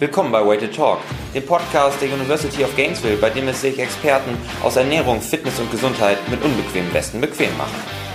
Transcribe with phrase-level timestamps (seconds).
[0.00, 1.00] Willkommen bei Way Talk,
[1.34, 4.30] dem Podcast der University of Gainesville, bei dem es sich Experten
[4.62, 8.07] aus Ernährung, Fitness und Gesundheit mit unbequemen Westen bequem machen.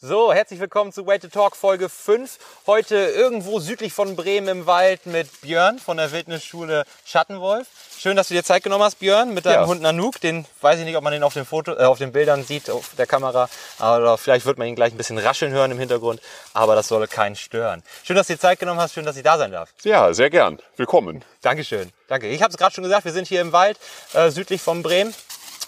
[0.00, 2.38] So, herzlich willkommen zu Way to Talk Folge 5.
[2.68, 7.66] Heute irgendwo südlich von Bremen im Wald mit Björn von der Wildnisschule Schattenwolf.
[7.98, 9.66] Schön, dass du dir Zeit genommen hast, Björn, mit deinem Ja.
[9.66, 10.20] Hund Nanook.
[10.20, 12.70] Den weiß ich nicht, ob man den auf den Foto, äh, auf den Bildern sieht,
[12.70, 13.48] auf der Kamera.
[13.80, 16.20] Aber vielleicht wird man ihn gleich ein bisschen rascheln hören im Hintergrund.
[16.54, 17.82] Aber das soll keinen stören.
[18.04, 18.94] Schön, dass du dir Zeit genommen hast.
[18.94, 19.70] Schön, dass ich da sein darf.
[19.82, 20.60] Ja, sehr gern.
[20.76, 21.24] Willkommen.
[21.42, 21.90] Dankeschön.
[22.06, 22.28] Danke.
[22.28, 23.76] Ich habe es gerade schon gesagt, wir sind hier im Wald
[24.14, 25.12] äh, südlich von Bremen.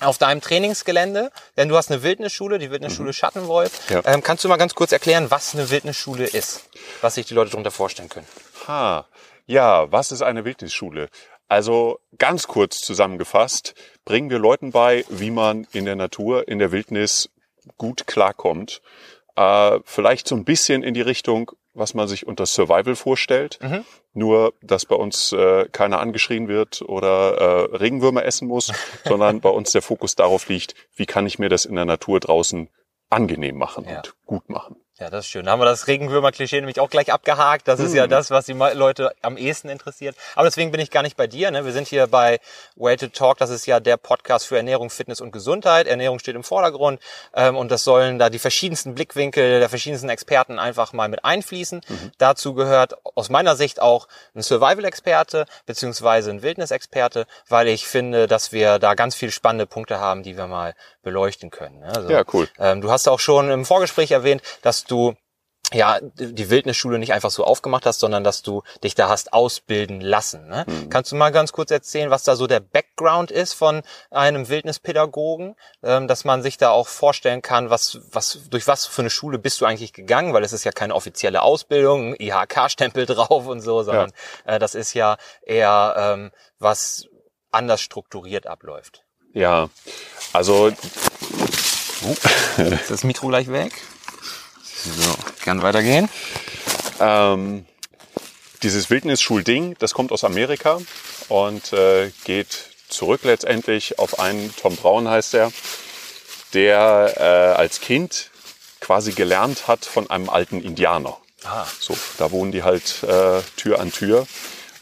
[0.00, 3.90] Auf deinem Trainingsgelände, denn du hast eine Wildnisschule, die Wildnisschule Schattenwolf.
[3.90, 4.02] Ja.
[4.06, 6.68] Ähm, kannst du mal ganz kurz erklären, was eine Wildnisschule ist?
[7.02, 8.26] Was sich die Leute darunter vorstellen können?
[8.66, 9.06] Ha.
[9.46, 11.08] Ja, was ist eine Wildnisschule?
[11.48, 13.74] Also ganz kurz zusammengefasst,
[14.04, 17.28] bringen wir Leuten bei, wie man in der Natur, in der Wildnis
[17.76, 18.80] gut klarkommt.
[19.36, 23.58] Äh, vielleicht so ein bisschen in die Richtung, was man sich unter Survival vorstellt.
[24.12, 28.72] Nur, dass bei uns äh, keiner angeschrien wird oder äh, Regenwürmer essen muss,
[29.04, 32.18] sondern bei uns der Fokus darauf liegt, wie kann ich mir das in der Natur
[32.20, 32.68] draußen
[33.08, 33.98] angenehm machen Ja.
[33.98, 34.76] und gut machen.
[35.00, 35.46] Ja, das ist schön.
[35.46, 37.66] Da haben wir das Regenwürmer-Klischee nämlich auch gleich abgehakt.
[37.68, 38.10] Das ist ja Hm.
[38.10, 40.14] das, was die Leute am ehesten interessiert.
[40.34, 41.50] Aber deswegen bin ich gar nicht bei dir.
[41.50, 41.64] Ne?
[41.64, 42.38] Wir sind hier bei
[42.76, 43.38] Way to Talk.
[43.38, 45.86] Das ist ja der Podcast für Ernährung, Fitness und Gesundheit.
[45.86, 47.00] Ernährung steht im Vordergrund.
[47.34, 51.80] Ähm, und das sollen da die verschiedensten Blickwinkel der verschiedensten Experten einfach mal mit einfließen.
[51.88, 52.12] Mhm.
[52.18, 58.52] Dazu gehört aus meiner Sicht auch ein Survival-Experte beziehungsweise ein Wildnis-Experte, weil ich finde, dass
[58.52, 61.78] wir da ganz viele spannende Punkte haben, die wir mal beleuchten können.
[61.80, 61.86] ne?
[61.96, 62.48] Also, Ja, cool.
[62.58, 65.14] ähm, du hast auch schon im Vorgespräch erwähnt, dass du
[65.72, 70.00] ja, die Wildnisschule nicht einfach so aufgemacht hast, sondern dass du dich da hast ausbilden
[70.00, 70.48] lassen.
[70.48, 70.66] Ne?
[70.88, 75.54] Kannst du mal ganz kurz erzählen, was da so der Background ist von einem Wildnispädagogen,
[75.82, 79.38] ähm, dass man sich da auch vorstellen kann, was, was, durch was für eine Schule
[79.38, 83.82] bist du eigentlich gegangen, weil es ist ja keine offizielle Ausbildung, IHK-Stempel drauf und so,
[83.82, 84.12] sondern
[84.46, 87.06] äh, das ist ja eher ähm, was
[87.52, 89.04] anders strukturiert abläuft.
[89.32, 89.70] Ja,
[90.32, 90.72] also
[92.56, 93.72] Ist das Mikro gleich weg?
[94.84, 95.14] So,
[95.44, 96.08] kann weitergehen.
[97.00, 97.66] Ähm,
[98.62, 100.80] dieses Wildnisschulding, das kommt aus Amerika
[101.28, 105.52] und äh, geht zurück letztendlich auf einen, Tom Braun heißt er,
[106.54, 108.30] der äh, als Kind
[108.80, 111.16] quasi gelernt hat von einem alten Indianer.
[111.44, 111.66] Ah.
[111.78, 114.26] So, da wohnen die halt äh, Tür an Tür.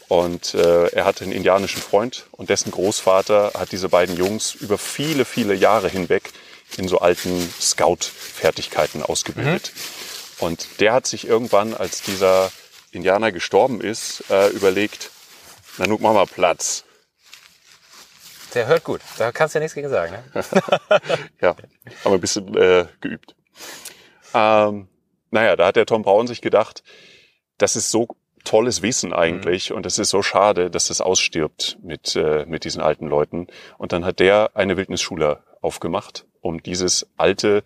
[0.07, 4.79] Und äh, er hatte einen indianischen Freund und dessen Großvater hat diese beiden Jungs über
[4.79, 6.31] viele, viele Jahre hinweg
[6.77, 9.73] in so alten Scout-Fertigkeiten ausgebildet.
[10.39, 12.51] Und der hat sich irgendwann, als dieser
[12.91, 15.11] Indianer gestorben ist, äh, überlegt,
[15.77, 16.83] na nun mach mal Platz.
[18.53, 19.01] Der hört gut.
[19.17, 20.13] Da kannst du ja nichts gegen sagen.
[20.33, 20.43] Ne?
[21.41, 21.59] Ja, haben
[22.03, 23.35] wir ein bisschen äh, geübt.
[24.33, 24.87] Ähm,
[25.31, 26.83] naja, da hat der Tom Braun sich gedacht,
[27.57, 28.07] das ist so
[28.43, 32.81] tolles Wissen eigentlich und es ist so schade, dass das ausstirbt mit, äh, mit diesen
[32.81, 33.47] alten Leuten.
[33.77, 37.63] Und dann hat der eine Wildnisschule aufgemacht, um dieses alte,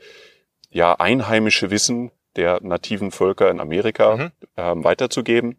[0.70, 5.58] ja, einheimische Wissen der nativen Völker in Amerika ähm, weiterzugeben.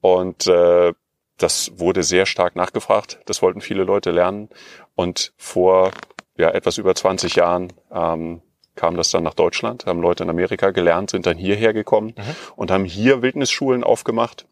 [0.00, 0.92] Und äh,
[1.36, 3.20] das wurde sehr stark nachgefragt.
[3.26, 4.48] Das wollten viele Leute lernen.
[4.94, 5.92] Und vor
[6.36, 8.42] ja, etwas über 20 Jahren ähm,
[8.74, 12.14] kam das dann nach Deutschland, haben Leute in Amerika gelernt, sind dann hierher gekommen
[12.54, 14.46] und haben hier Wildnisschulen aufgemacht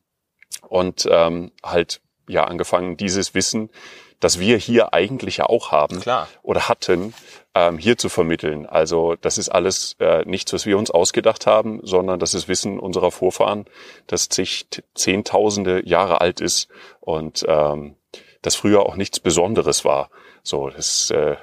[0.68, 3.70] und ähm, halt ja angefangen, dieses Wissen,
[4.18, 6.28] das wir hier eigentlich ja auch haben Klar.
[6.42, 7.14] oder hatten,
[7.56, 8.66] ähm, hier zu vermitteln.
[8.66, 12.78] Also das ist alles äh, nichts, was wir uns ausgedacht haben, sondern das ist Wissen
[12.78, 13.64] unserer Vorfahren,
[14.06, 16.68] das zig, zehntausende Jahre alt ist
[17.00, 17.96] und ähm,
[18.42, 20.10] das früher auch nichts Besonderes war.
[20.42, 21.36] So, das äh,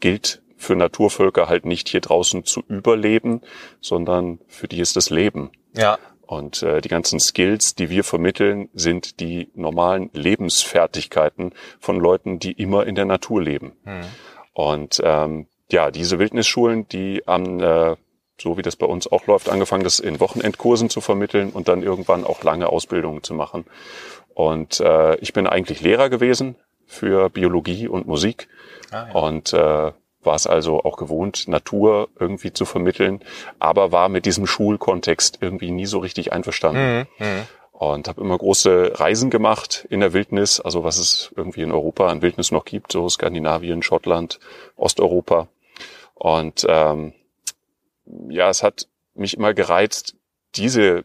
[0.00, 3.42] gilt für Naturvölker halt nicht hier draußen zu überleben,
[3.80, 5.52] sondern für die ist das Leben.
[5.76, 5.96] Ja.
[6.26, 12.52] Und äh, die ganzen Skills, die wir vermitteln, sind die normalen Lebensfertigkeiten von Leuten, die
[12.52, 13.76] immer in der Natur leben.
[14.54, 17.96] Und ähm, ja, diese Wildnisschulen, die haben, äh,
[18.40, 21.82] so wie das bei uns auch läuft, angefangen, das in Wochenendkursen zu vermitteln und dann
[21.82, 23.64] irgendwann auch lange Ausbildungen zu machen.
[24.34, 26.56] Und äh, ich bin eigentlich Lehrer gewesen
[26.86, 28.48] für Biologie und Musik
[28.90, 29.20] Ah, ja.
[29.20, 29.92] und äh,
[30.22, 33.20] war es also auch gewohnt, Natur irgendwie zu vermitteln,
[33.58, 37.06] aber war mit diesem Schulkontext irgendwie nie so richtig einverstanden.
[37.18, 37.26] Mhm.
[37.76, 42.06] Und habe immer große Reisen gemacht in der Wildnis, also was es irgendwie in Europa
[42.06, 44.38] an Wildnis noch gibt, so Skandinavien, Schottland,
[44.76, 45.48] Osteuropa.
[46.14, 47.14] Und ähm,
[48.28, 50.14] ja, es hat mich immer gereizt,
[50.54, 51.04] diese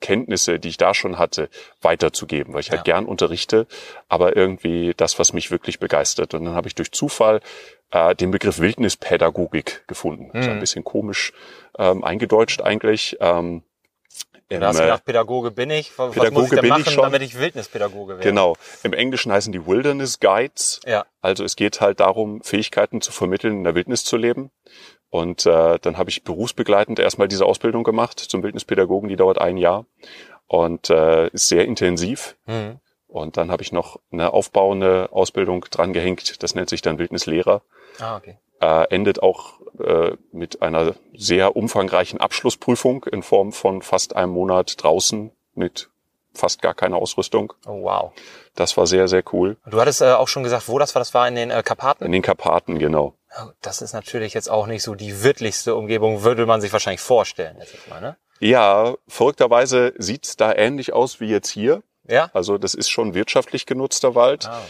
[0.00, 1.48] Kenntnisse, die ich da schon hatte,
[1.80, 2.94] weiterzugeben, weil ich halt Ja.
[2.94, 3.66] gern unterrichte,
[4.08, 6.34] aber irgendwie das, was mich wirklich begeistert.
[6.34, 7.40] Und dann habe ich durch Zufall
[7.92, 10.36] äh, den Begriff Wildnispädagogik gefunden.
[10.36, 11.32] Ist ein bisschen komisch
[11.78, 13.16] ähm, eingedeutscht eigentlich.
[13.20, 13.62] Ähm,
[14.48, 15.98] Im, Du hast äh, gedacht, Pädagoge bin ich.
[15.98, 17.04] Was muss Pädagoge ich denn bin ich machen, schon.
[17.04, 18.28] damit ich Wildnispädagoge werde?
[18.28, 18.56] Genau.
[18.82, 20.80] Im Englischen heißen die Wilderness Guides.
[20.86, 21.06] Ja.
[21.22, 24.50] Also es geht halt darum, Fähigkeiten zu vermitteln, in der Wildnis zu leben.
[25.08, 29.56] Und äh, dann habe ich berufsbegleitend erstmal diese Ausbildung gemacht zum Wildnispädagogen, die dauert ein
[29.56, 29.86] Jahr
[30.48, 32.36] und äh, ist sehr intensiv.
[32.46, 32.80] Mhm.
[33.06, 37.62] Und dann habe ich noch eine aufbauende Ausbildung drangehängt, das nennt sich dann Wildnislehrer.
[38.00, 38.38] Ah, okay.
[38.60, 44.82] Äh, endet auch äh, mit einer sehr umfangreichen Abschlussprüfung in Form von fast einem Monat
[44.82, 45.90] draußen mit
[46.32, 47.52] fast gar keiner Ausrüstung.
[47.66, 48.12] Oh, wow.
[48.54, 49.56] Das war sehr, sehr cool.
[49.66, 51.00] Du hattest äh, auch schon gesagt, wo das war.
[51.00, 52.04] Das war in den äh, Karpaten.
[52.04, 53.14] In den Karpaten, genau.
[53.36, 57.00] Oh, Das ist natürlich jetzt auch nicht so die wirtlichste Umgebung, würde man sich wahrscheinlich
[57.00, 57.56] vorstellen.
[57.58, 58.16] Jetzt jetzt mal, ne?
[58.40, 61.82] Ja, verrückterweise sieht's da ähnlich aus wie jetzt hier.
[62.06, 62.30] Ja?
[62.34, 64.46] Also das ist schon wirtschaftlich genutzter Wald.
[64.46, 64.60] Ah,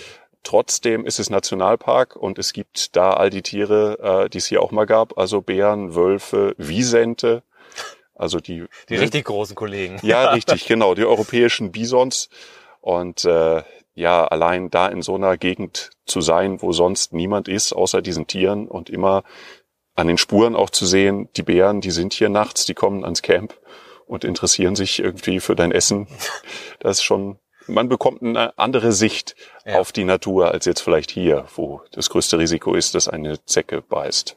[0.45, 4.63] Trotzdem ist es Nationalpark und es gibt da all die Tiere, äh, die es hier
[4.63, 5.19] auch mal gab.
[5.19, 7.43] Also Bären, Wölfe, Wiesente.
[8.15, 9.01] Also die, die ne?
[9.01, 9.99] richtig großen Kollegen.
[10.03, 10.95] Ja, richtig, genau.
[10.95, 12.29] Die europäischen Bisons.
[12.81, 13.63] Und äh,
[13.95, 18.27] ja, allein da in so einer Gegend zu sein, wo sonst niemand ist, außer diesen
[18.27, 19.25] Tieren und immer
[19.95, 23.23] an den Spuren auch zu sehen, die Bären, die sind hier nachts, die kommen ans
[23.23, 23.59] Camp
[24.07, 26.07] und interessieren sich irgendwie für dein Essen.
[26.81, 29.35] Das ist schon, man bekommt eine andere Sicht
[29.65, 29.79] Ja.
[29.81, 33.81] auf die Natur als jetzt vielleicht hier, wo das größte Risiko ist, dass eine Zecke
[33.83, 34.37] beißt.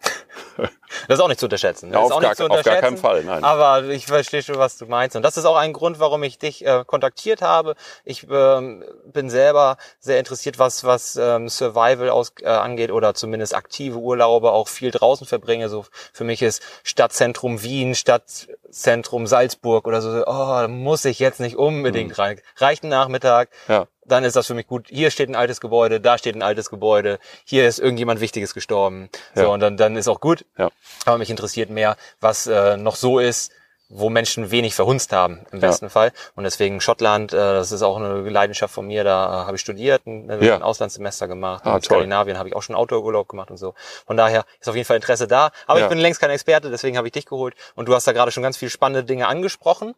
[1.07, 1.92] Das ist auch nicht zu unterschätzen.
[1.92, 2.81] Ja, auf auch gar- nicht zu auf gar unterschätzen.
[2.81, 3.44] keinen Fall, nein.
[3.44, 5.16] Aber ich verstehe schon, was du meinst.
[5.16, 7.75] Und das ist auch ein Grund, warum ich dich äh, kontaktiert habe.
[8.06, 13.54] Ich ähm, bin selber sehr interessiert, was, was ähm, Survival aus, äh, angeht oder zumindest
[13.54, 15.68] aktive Urlaube auch viel draußen verbringe.
[15.69, 20.10] So für mich ist Stadtzentrum Wien, Stadtzentrum Salzburg oder so.
[20.22, 20.24] Oh,
[20.62, 22.39] da muss ich jetzt nicht unbedingt rein.
[22.57, 23.50] Reicht ein Nachmittag.
[23.68, 23.75] Hm.
[23.75, 23.88] Ja.
[24.07, 24.88] Dann ist das für mich gut.
[24.89, 29.09] Hier steht ein altes Gebäude, da steht ein altes Gebäude, hier ist irgendjemand Wichtiges gestorben.
[29.36, 29.48] So, Ja.
[29.48, 30.45] und dann, dann ist auch gut.
[30.57, 30.69] Ja.
[31.06, 33.51] Aber mich interessiert mehr, was äh, noch so ist,
[33.89, 35.68] wo Menschen wenig verhunzt haben, im Ja.
[35.68, 36.12] besten Fall.
[36.36, 39.62] Und deswegen Schottland, äh, das ist auch eine Leidenschaft von mir, da äh, habe ich
[39.62, 40.56] studiert, ein, Ja.
[40.56, 41.63] ein Auslandssemester gemacht.
[41.65, 41.81] Ah, in.
[41.83, 43.75] Skandinavien habe ich auch schon Outdoor-Urlaub gemacht und so.
[44.06, 45.51] Von daher ist auf jeden Fall Interesse da.
[45.68, 45.86] Aber Ja.
[45.86, 47.56] ich bin längst kein Experte, deswegen habe ich dich geholt.
[47.75, 49.95] Und du hast da gerade schon ganz viele spannende Dinge angesprochen,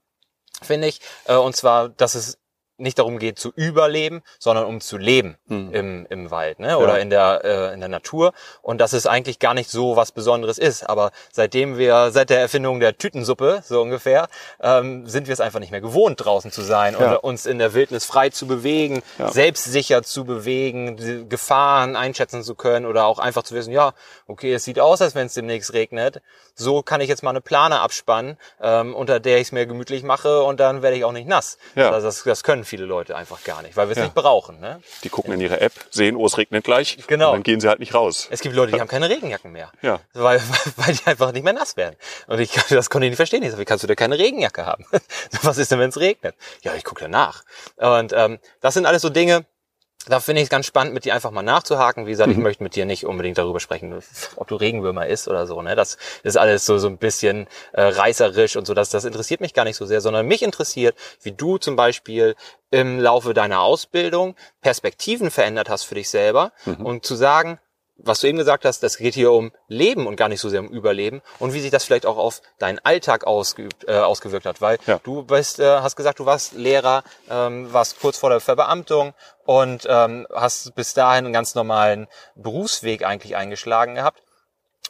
[0.61, 0.99] finde ich.
[1.25, 2.38] Äh, und zwar, dass es
[2.79, 5.73] nicht darum geht zu überleben, sondern um zu leben Hm.
[5.73, 6.77] im, im Wald ne?
[6.77, 10.11] oder in der äh, in der Natur und dass es eigentlich gar nicht so was
[10.11, 10.87] Besonderes ist.
[10.89, 14.27] Aber seitdem wir seit der Erfindung der Tütensuppe so ungefähr
[14.61, 17.13] ähm, sind wir es einfach nicht mehr gewohnt draußen zu sein Ja.
[17.13, 19.31] und uns in der Wildnis frei zu bewegen, Ja.
[19.31, 23.93] selbstsicher zu bewegen, Gefahren einschätzen zu können oder auch einfach zu wissen, ja
[24.27, 26.21] okay, es sieht aus, als wenn es demnächst regnet.
[26.55, 30.03] So kann ich jetzt mal eine Plane abspannen, ähm, unter der ich es mir gemütlich
[30.03, 31.57] mache und dann werde ich auch nicht nass.
[31.75, 31.89] Ja.
[31.91, 34.03] Also das, das können viele Leute einfach gar nicht, weil wir es Ja.
[34.05, 34.59] nicht brauchen.
[34.59, 34.81] Ne?
[35.03, 36.97] Die gucken in ihre App, sehen, oh, es regnet gleich.
[37.07, 37.29] Genau.
[37.29, 38.27] Und dann gehen sie halt nicht raus.
[38.31, 39.71] Es gibt Leute, die haben keine Regenjacken mehr.
[39.81, 39.99] Ja.
[40.13, 40.39] Weil,
[40.77, 41.95] weil die einfach nicht mehr nass werden.
[42.27, 43.43] Und ich, das konnte ich nicht verstehen.
[43.43, 44.85] Ich sag, wie kannst du denn keine Regenjacke haben?
[45.41, 46.35] Was ist denn, wenn es regnet?
[46.61, 47.43] Ja, ich gucke danach.
[47.77, 49.45] Und ähm, das sind alles so Dinge,
[50.07, 52.05] da finde ich es ganz spannend, mit dir einfach mal nachzuhaken.
[52.05, 54.01] Wie gesagt, ich möchte mit dir nicht unbedingt darüber sprechen,
[54.37, 55.61] ob du Regenwürmer isst oder so.
[55.61, 55.75] Ne?
[55.75, 58.73] Das ist alles so, so ein bisschen äh, reißerisch und so.
[58.73, 62.35] Das, das interessiert mich gar nicht so sehr, sondern mich interessiert, wie du zum Beispiel
[62.71, 66.51] im Laufe deiner Ausbildung Perspektiven verändert hast für dich selber
[66.83, 67.59] und zu sagen,
[68.01, 70.61] was du eben gesagt hast, das geht hier um Leben und gar nicht so sehr
[70.61, 74.61] um Überleben und wie sich das vielleicht auch auf deinen Alltag ausgeübt, äh, ausgewirkt hat,
[74.61, 74.99] weil Ja.
[75.03, 79.13] du bist, äh, hast gesagt, du warst Lehrer, ähm, warst kurz vor der Verbeamtung
[79.45, 84.21] und ähm, hast bis dahin einen ganz normalen Berufsweg eigentlich eingeschlagen gehabt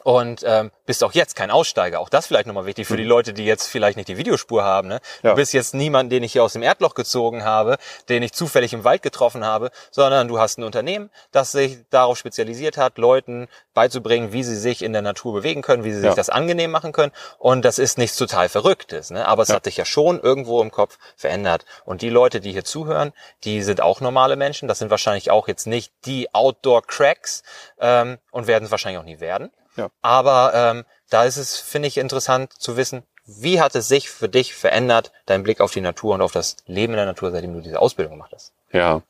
[0.02, 2.00] und ähm, bist auch jetzt kein Aussteiger.
[2.00, 4.88] Auch das vielleicht nochmal wichtig für die Leute, die jetzt vielleicht nicht die Videospur haben.
[4.88, 5.00] Ne?
[5.22, 5.30] Ja.
[5.30, 7.76] Du bist jetzt niemand, den ich hier aus dem Erdloch gezogen habe,
[8.08, 12.16] den ich zufällig im Wald getroffen habe, sondern du hast ein Unternehmen, das sich darauf
[12.18, 16.08] spezialisiert hat, Leuten beizubringen, wie sie sich in der Natur bewegen können, wie sie sich
[16.10, 16.14] Ja.
[16.14, 17.12] das angenehm machen können.
[17.38, 19.10] Und das ist nichts total Verrücktes.
[19.10, 19.26] Ne?
[19.26, 19.56] Aber es Ja.
[19.56, 21.64] hat dich ja schon irgendwo im Kopf verändert.
[21.84, 23.12] Und die Leute, die hier zuhören,
[23.44, 24.66] die sind auch normale Menschen.
[24.66, 27.42] Das sind wahrscheinlich auch jetzt nicht die Outdoor-Cracks
[27.80, 29.50] ähm, und werden es wahrscheinlich auch nie werden.
[29.76, 29.90] Ja.
[30.02, 34.28] Aber ähm, da ist es, finde ich, interessant zu wissen, wie hat es sich für
[34.28, 37.54] dich verändert, dein Blick auf die Natur und auf das Leben in der Natur, seitdem
[37.54, 38.52] du diese Ausbildung gemacht hast?
[38.72, 39.02] Ja.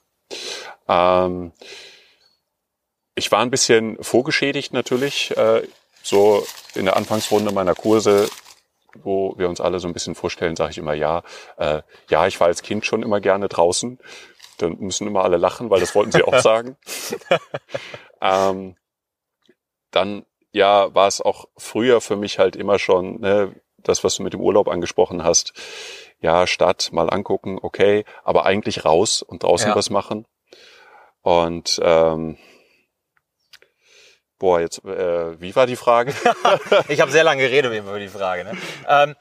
[0.89, 1.53] Ähm,
[3.15, 5.67] ich war ein bisschen vorgeschädigt natürlich, äh,
[6.03, 8.29] so in der Anfangsrunde meiner Kurse,
[8.95, 11.23] wo wir uns alle so ein bisschen vorstellen, sage ich immer ja.
[11.57, 13.99] Äh, ja, ich war als Kind schon immer gerne draußen.
[14.59, 16.77] Dann müssen immer alle lachen, weil das wollten sie auch sagen.
[18.21, 18.77] ähm,
[19.91, 24.23] dann ja, war es auch früher für mich halt immer schon, ne, das, was du
[24.23, 25.53] mit dem Urlaub angesprochen hast.
[26.21, 29.77] Ja, Stadt mal angucken, okay, aber eigentlich raus und draußen Ja.
[29.77, 30.27] was machen.
[31.23, 32.37] Und ähm,
[34.39, 36.15] boah, jetzt, äh, wie war die Frage?
[36.89, 38.45] Ich habe sehr lange geredet über die Frage.
[38.45, 38.53] Ne?
[38.89, 39.17] Ähm,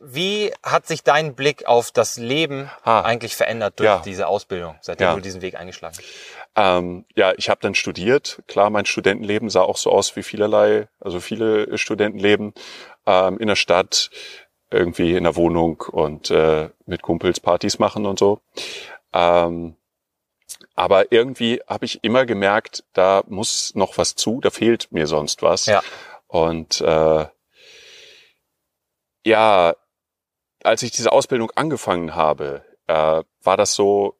[0.00, 3.02] Wie hat sich dein Blick auf das Leben Ah.
[3.02, 4.02] eigentlich verändert durch Ja.
[4.04, 5.14] diese Ausbildung, seitdem Ja.
[5.14, 6.08] du diesen Weg eingeschlagen hast?
[6.56, 8.42] Ähm, ja, ich habe dann studiert.
[8.46, 12.54] Klar, mein Studentenleben sah auch so aus wie vielerlei, also viele Studentenleben
[13.06, 14.10] ähm, in der Stadt,
[14.70, 18.40] irgendwie in der Wohnung und äh, mit Kumpels Partys machen und so.
[19.12, 19.76] Ähm,
[20.74, 25.42] aber irgendwie habe ich immer gemerkt, da muss noch was zu, da fehlt mir sonst
[25.42, 25.66] was.
[25.66, 25.82] Ja.
[26.26, 27.26] Und äh,
[29.24, 29.76] ja,
[30.62, 34.16] als ich diese Ausbildung angefangen habe, äh, war das so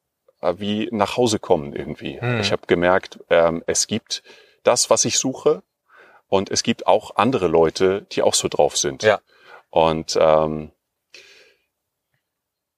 [0.57, 2.19] wie nach Hause kommen irgendwie.
[2.19, 2.39] Hm.
[2.39, 4.23] Ich habe gemerkt, ähm, es gibt
[4.63, 5.63] das, was ich suche,
[6.27, 9.03] und es gibt auch andere Leute, die auch so drauf sind.
[9.03, 9.21] Ja.
[9.69, 10.71] Und ähm,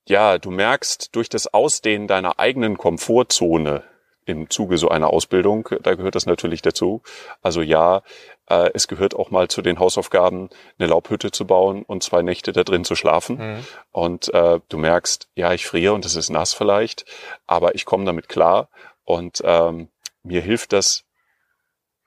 [0.08, 3.84] ja, du merkst durch das Ausdehnen deiner eigenen Komfortzone
[4.28, 7.02] im Zuge so einer Ausbildung, da gehört das natürlich dazu.
[7.42, 8.04] Also ja,
[8.50, 12.52] äh, es gehört auch mal zu den Hausaufgaben, eine Laubhütte zu bauen und zwei Nächte
[12.52, 13.38] da drin zu schlafen.
[13.38, 13.66] Mhm.
[13.92, 17.06] Und äh, du merkst, ja, ich friere und es ist nass vielleicht,
[17.46, 18.70] aber ich komme damit klar
[19.06, 19.90] und ähm,
[20.24, 21.06] mir hilft das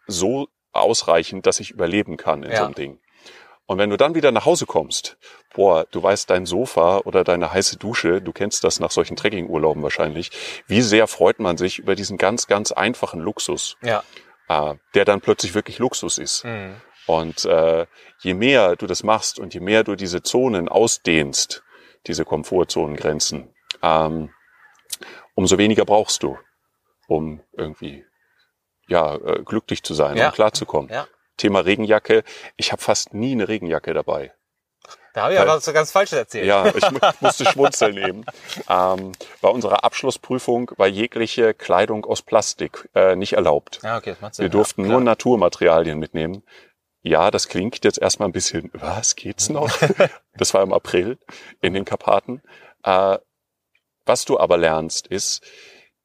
[0.06, 2.58] so ausreichend, dass ich überleben kann in Ja.
[2.58, 3.00] so einem Ding.
[3.70, 5.16] Und wenn du dann wieder nach Hause kommst,
[5.54, 9.80] boah, du weißt dein Sofa oder deine heiße Dusche, du kennst das nach solchen Trekkingurlauben
[9.84, 10.32] wahrscheinlich,
[10.66, 14.02] wie sehr freut man sich über diesen ganz, ganz einfachen Luxus, Ja.
[14.48, 16.44] äh, der dann plötzlich wirklich Luxus ist.
[16.44, 16.80] Mhm.
[17.06, 17.86] Und äh,
[18.18, 21.62] je mehr du das machst und je mehr du diese Zonen ausdehnst,
[22.08, 24.30] diese Komfortzonengrenzen, ähm,
[25.36, 26.36] umso weniger brauchst du,
[27.06, 28.04] um irgendwie
[28.88, 30.26] ja äh, glücklich zu sein Ja.
[30.26, 30.90] und klarzukommen.
[30.90, 31.06] Ja.
[31.40, 32.22] Thema Regenjacke.
[32.56, 34.32] Ich habe fast nie eine Regenjacke dabei.
[35.12, 36.46] Da habe ich was so ganz Falsches erzählt.
[36.46, 38.24] Ja, ich mu- musste schmunzeln eben.
[38.68, 43.80] Ähm, bei unserer Abschlussprüfung war jegliche Kleidung aus Plastik äh, nicht erlaubt.
[43.82, 44.44] Ja, okay, das macht Sinn.
[44.44, 45.00] Wir durften ja, nur.
[45.00, 46.44] Naturmaterialien mitnehmen.
[47.02, 49.70] Ja, das klingt jetzt erstmal ein bisschen, was geht's noch?
[50.36, 51.18] das war im April
[51.60, 52.42] in den Karpaten.
[52.84, 53.18] Äh,
[54.06, 55.42] was du aber lernst ist,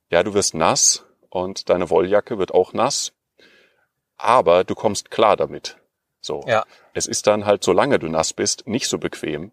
[0.09, 3.11] ja, du wirst nass und deine Wolljacke wird auch nass,
[4.17, 5.77] aber du kommst klar damit.
[6.21, 6.41] So.
[6.47, 6.65] Ja.
[6.93, 9.51] Es ist dann halt, solange du nass bist, nicht so bequem,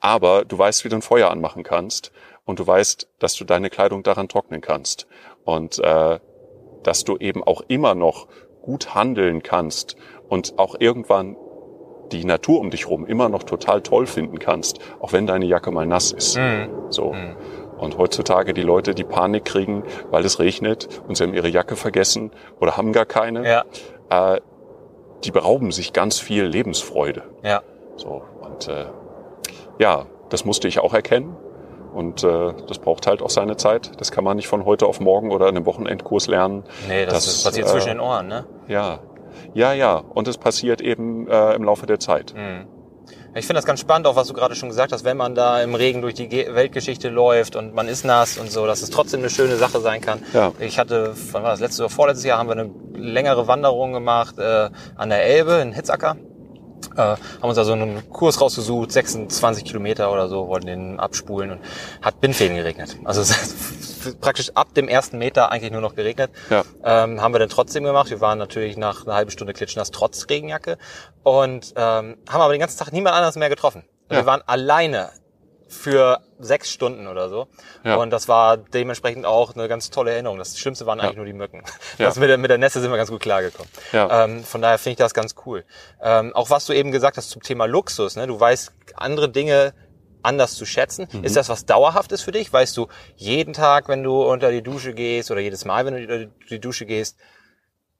[0.00, 2.12] aber du weißt, wie du ein Feuer anmachen kannst
[2.44, 5.06] und du weißt, dass du deine Kleidung daran trocknen kannst
[5.44, 6.20] und äh,
[6.82, 8.28] dass du eben auch immer noch
[8.62, 9.96] gut handeln kannst
[10.28, 11.36] und auch irgendwann
[12.12, 15.70] die Natur um dich rum immer noch total toll finden kannst, auch wenn deine Jacke
[15.70, 16.36] mal nass ist.
[16.36, 16.68] Mhm.
[16.90, 17.12] So.
[17.12, 17.36] Mhm.
[17.84, 21.76] Und heutzutage die Leute, die Panik kriegen, weil es regnet und sie haben ihre Jacke
[21.76, 23.64] vergessen oder haben gar keine, Ja,
[24.34, 24.40] äh,
[25.24, 27.22] die berauben sich ganz viel Lebensfreude.
[27.42, 27.62] ja.
[27.96, 28.22] So.
[28.40, 28.86] Und äh,
[29.78, 31.36] ja, das musste ich auch erkennen.
[31.94, 33.92] Und äh, das braucht halt auch seine Zeit.
[34.00, 36.64] Das kann man nicht von heute auf morgen oder in einem Wochenendkurs lernen.
[36.88, 38.46] Nee, das, Das, passiert äh, zwischen den Ohren, ne?
[38.66, 38.98] Ja,
[39.54, 40.02] ja, ja.
[40.12, 42.34] Und es passiert eben äh, im Laufe der Zeit.
[42.36, 42.66] Mhm.
[43.36, 45.60] Ich finde das ganz spannend, auch was du gerade schon gesagt hast, wenn man da
[45.60, 48.90] im Regen durch die Ge Weltgeschichte läuft und man ist nass und so, dass es
[48.90, 50.22] trotzdem eine schöne Sache sein kann.
[50.32, 50.52] Ja.
[50.60, 54.38] Ich hatte, wann war das, letztes oder vorletztes Jahr haben wir eine längere Wanderung gemacht
[54.38, 56.16] äh, an der Elbe in Hitzacker.
[56.96, 61.52] Äh, haben uns da so einen Kurs rausgesucht, 26 Kilometer oder so, wollten den abspulen
[61.52, 61.60] und
[62.02, 62.96] hat Bindfäden geregnet.
[63.04, 63.22] Also
[64.20, 66.30] praktisch ab dem ersten Meter eigentlich nur noch geregnet.
[66.50, 66.62] Ja.
[66.84, 68.10] Ähm, haben wir dann trotzdem gemacht.
[68.10, 70.78] Wir waren natürlich nach einer halben Stunde klitschnass trotz Regenjacke
[71.22, 73.84] und ähm, haben aber den ganzen Tag niemand anders mehr getroffen.
[74.10, 74.18] Ja.
[74.18, 75.10] Wir waren alleine
[75.68, 77.48] für sechs Stunden oder so.
[77.84, 77.96] Ja.
[77.96, 80.38] Und das war dementsprechend auch eine ganz tolle Erinnerung.
[80.38, 81.62] Das Schlimmste waren eigentlich nur die Mücken.
[81.98, 82.06] Ja.
[82.06, 83.70] Das mit, der, mit der Nässe sind wir ganz gut klargekommen.
[83.92, 84.24] Ja.
[84.24, 85.64] Ähm, von daher finde ich das ganz cool.
[86.02, 88.16] Ähm, auch was du eben gesagt hast zum Thema Luxus.
[88.16, 88.26] Ne?
[88.26, 89.74] Du weißt andere Dinge
[90.24, 91.06] anders zu schätzen.
[91.12, 91.22] Mhm.
[91.22, 92.52] Ist das was Dauerhaftes für dich?
[92.52, 96.02] Weißt du jeden Tag, wenn du unter die Dusche gehst oder jedes Mal, wenn du
[96.02, 97.16] unter die Dusche gehst,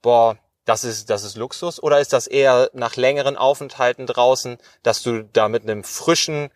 [0.03, 1.83] boah, das ist, das ist Luxus?
[1.83, 6.51] Oder ist das eher nach längeren Aufenthalten draußen, dass du da mit einem frischen,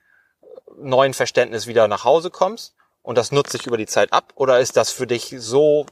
[0.81, 4.33] neuen Verständnis wieder nach Hause kommst und das nutzt sich über die Zeit ab?
[4.35, 5.87] Oder ist das für dich so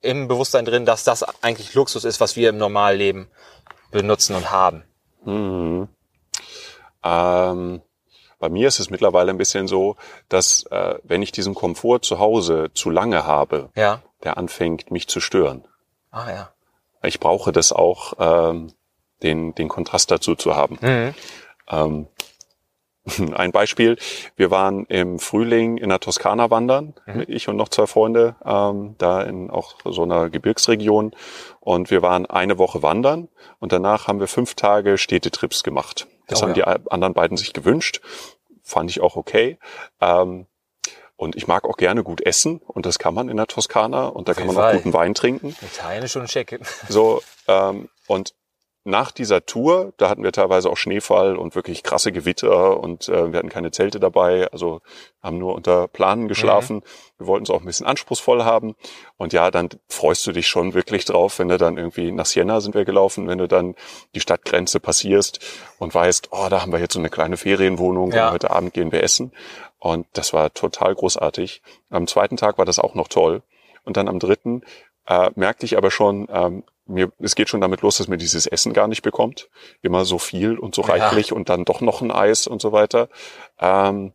[0.00, 3.28] im Bewusstsein drin, dass das eigentlich Luxus ist, was wir im Normalleben
[3.90, 4.84] benutzen und haben?
[5.24, 5.88] Mhm.
[7.04, 7.82] Ähm,
[8.38, 9.96] bei mir ist es mittlerweile ein bisschen so,
[10.28, 14.02] dass äh, wenn ich diesen Komfort zu Hause zu lange habe, Ja.
[14.24, 15.66] der anfängt, mich zu stören.
[16.10, 16.52] Ah ja.
[17.04, 18.72] Ich brauche das auch, ähm,
[19.22, 20.78] den, den Kontrast dazu zu haben.
[20.80, 21.14] Mhm.
[21.70, 22.08] Ähm,
[23.34, 23.96] ein Beispiel,
[24.36, 26.94] wir waren im Frühling in der Toskana wandern,
[27.26, 31.14] ich und noch zwei Freunde, ähm, da in auch so einer Gebirgsregion.
[31.60, 33.28] Und wir waren eine Woche wandern
[33.58, 36.06] und danach haben wir fünf Tage Städtetrips gemacht.
[36.28, 36.78] Das Oh haben ja.
[36.78, 38.00] die anderen beiden sich gewünscht.
[38.62, 39.58] Fand ich auch okay.
[40.00, 40.46] Ähm,
[41.16, 44.28] und ich mag auch gerne gut essen und das kann man in der Toskana und
[44.28, 44.76] da kann jeden man auch Fall.
[44.78, 45.54] guten Wein trinken.
[45.60, 46.58] Italien ist schon schick.
[46.88, 48.34] So, ähm, und
[48.84, 53.30] nach dieser Tour, da hatten wir teilweise auch Schneefall und wirklich krasse Gewitter und äh,
[53.32, 54.80] wir hatten keine Zelte dabei, also
[55.22, 56.76] haben nur unter Planen geschlafen.
[56.76, 56.82] Mhm.
[57.18, 58.74] Wir wollten es auch ein bisschen anspruchsvoll haben.
[59.16, 62.60] Und ja, dann freust du dich schon wirklich drauf, wenn du dann irgendwie nach Siena
[62.60, 63.76] sind wir gelaufen, wenn du dann
[64.16, 65.38] die Stadtgrenze passierst
[65.78, 68.26] und weißt, oh, da haben wir jetzt so eine kleine Ferienwohnung ja.
[68.26, 69.32] und heute Abend gehen wir essen.
[69.78, 71.62] Und das war total großartig.
[71.90, 73.42] Am zweiten Tag war das auch noch toll.
[73.84, 74.62] Und dann am dritten
[75.06, 78.46] äh, merkte ich aber schon, ähm, mir, es geht schon damit los, dass mir dieses
[78.46, 79.48] Essen gar nicht bekommt.
[79.82, 81.36] Immer so viel und so reichlich ja.
[81.36, 83.08] und dann doch noch ein Eis und so weiter.
[83.58, 84.12] Ähm,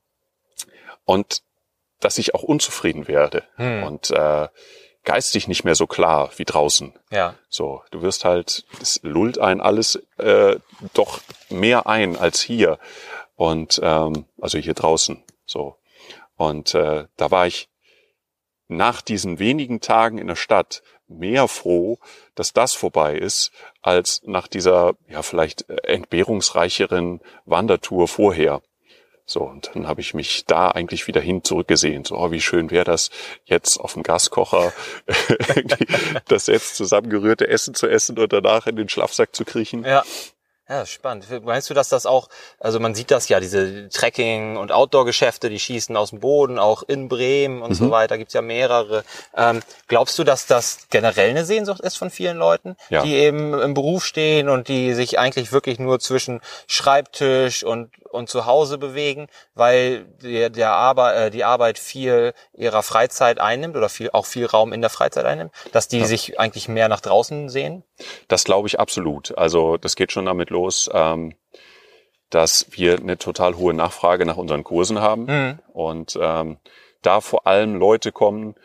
[1.06, 1.44] und
[2.00, 3.84] dass ich auch unzufrieden werde hm.
[3.84, 4.50] und äh,
[5.04, 6.94] geistig nicht mehr so klar wie draußen.
[7.12, 7.36] Ja.
[7.50, 10.58] So, du wirst halt, es lullt ein alles äh,
[10.94, 12.78] doch mehr ein als hier
[13.36, 15.24] und ähm, also hier draußen.
[15.46, 15.78] So
[16.36, 17.70] und äh, da war ich
[18.68, 22.00] nach diesen wenigen Tagen in der Stadt mehr froh,
[22.36, 28.62] dass das vorbei ist, als nach dieser ja vielleicht entbehrungsreicheren Wandertour vorher.
[29.30, 32.06] So, und dann habe ich mich da eigentlich wieder hin zurückgesehen.
[32.06, 33.10] So, oh, wie schön wäre das,
[33.44, 34.72] jetzt auf dem Gaskocher
[36.30, 39.84] das jetzt zusammengerührte Essen zu essen und danach in den Schlafsack zu kriechen.
[39.84, 40.06] Ja.
[40.70, 41.26] Ja, spannend.
[41.46, 42.28] Meinst du, dass das auch,
[42.60, 46.84] also man sieht das ja, diese Trekking- und Outdoor-Geschäfte, die schießen aus dem Boden, auch
[46.84, 47.76] in Bremen und mhm.
[47.76, 49.06] so weiter, gibt's ja mehrere.
[49.36, 53.02] Ähm, glaubst du, dass das generell eine Sehnsucht ist von vielen Leuten, ja.
[53.02, 58.30] die eben im Beruf stehen und die sich eigentlich wirklich nur zwischen Schreibtisch und und
[58.30, 63.90] zu Hause bewegen, weil der, der Arbeit, äh, die Arbeit viel ihrer Freizeit einnimmt oder
[63.90, 66.06] viel, auch viel Raum in der Freizeit einnimmt, dass die ja.
[66.06, 67.84] sich eigentlich mehr nach draußen sehen?
[68.28, 69.38] Das glaube ich absolut.
[69.38, 71.36] Also das geht schon damit los, ähm,
[72.30, 75.60] dass wir eine total hohe Nachfrage nach unseren Kursen haben mhm.
[75.74, 76.58] und ähm,
[77.02, 78.56] da vor allem Leute kommen,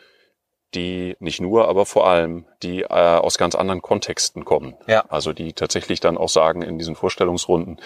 [0.75, 4.75] die nicht nur, aber vor allem, die äh, aus ganz anderen Kontexten kommen.
[4.87, 5.05] Ja.
[5.09, 7.79] Also die tatsächlich dann auch sagen in diesen Vorstellungsrunden,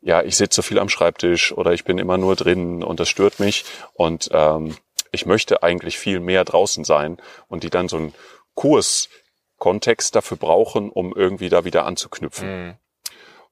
[0.00, 3.40] ja, ich sitze viel am Schreibtisch oder ich bin immer nur drin und das stört
[3.40, 3.64] mich
[3.94, 4.76] und ähm,
[5.10, 8.14] ich möchte eigentlich viel mehr draußen sein und die dann so einen
[8.54, 12.66] Kurskontext dafür brauchen, um irgendwie da wieder anzuknüpfen.
[12.66, 12.74] Mhm.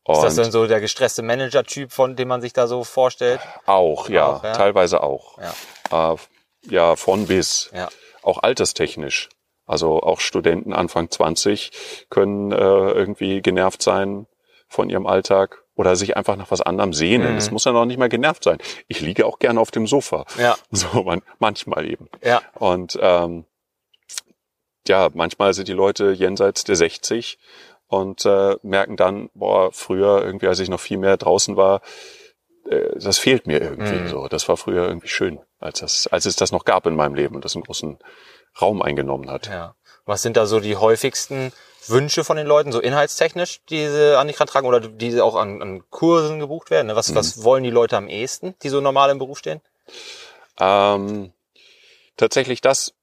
[0.08, 3.40] Ist das dann so der gestresste Manager-Typ, von dem man sich da so vorstellt?
[3.64, 4.52] Auch, ja, auch, ja.
[4.52, 5.36] teilweise auch.
[5.90, 6.12] Ja.
[6.12, 6.16] Äh,
[6.68, 7.70] ja, von bis.
[7.74, 7.88] Ja.
[8.22, 9.28] Auch alterstechnisch.
[9.66, 11.72] Also auch Studenten Anfang 20
[12.08, 14.28] können äh, irgendwie genervt sein
[14.68, 17.32] von ihrem Alltag oder sich einfach nach was anderem sehnen.
[17.32, 17.38] Mhm.
[17.38, 18.58] Es muss ja noch nicht mal genervt sein.
[18.88, 20.24] Ich liege auch gerne auf dem Sofa.
[20.38, 20.56] Ja.
[20.70, 22.08] So man, manchmal eben.
[22.22, 22.42] Ja.
[22.54, 23.44] Und ähm,
[24.88, 27.38] ja, manchmal sind die Leute jenseits der 60
[27.88, 31.82] und äh, merken dann, boah, früher irgendwie, als ich noch viel mehr draußen war,
[32.68, 34.08] äh, das fehlt mir irgendwie mhm.
[34.08, 34.28] so.
[34.28, 37.34] Das war früher irgendwie schön, als das, als es das noch gab in meinem Leben
[37.34, 37.98] und das einen großen
[38.60, 39.48] Raum eingenommen hat.
[39.48, 39.76] Ja.
[40.04, 41.52] Was sind da so die häufigsten
[41.88, 45.20] Wünsche von den Leuten, so inhaltstechnisch, die sie an die Kran tragen oder die sie
[45.20, 46.88] auch an, an Kursen gebucht werden?
[46.88, 46.96] Ne?
[46.96, 47.16] Was, mhm.
[47.16, 49.60] was wollen die Leute am ehesten, die so normal im Beruf stehen?
[50.58, 51.32] Ähm,
[52.16, 52.94] tatsächlich das,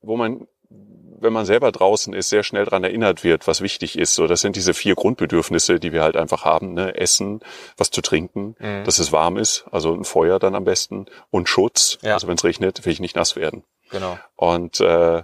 [0.00, 4.14] wo man, wenn man selber draußen ist, sehr schnell dran erinnert wird, was wichtig ist.
[4.14, 6.74] So, das sind diese vier Grundbedürfnisse, die wir halt einfach haben.
[6.74, 6.96] Ne?
[6.96, 7.40] Essen,
[7.76, 8.84] was zu trinken, mhm.
[8.84, 11.98] dass es warm ist, also ein Feuer dann am besten und Schutz.
[12.02, 12.14] Ja.
[12.14, 13.64] Also wenn es regnet, will ich nicht nass werden.
[13.90, 14.18] Genau.
[14.36, 15.22] Und äh,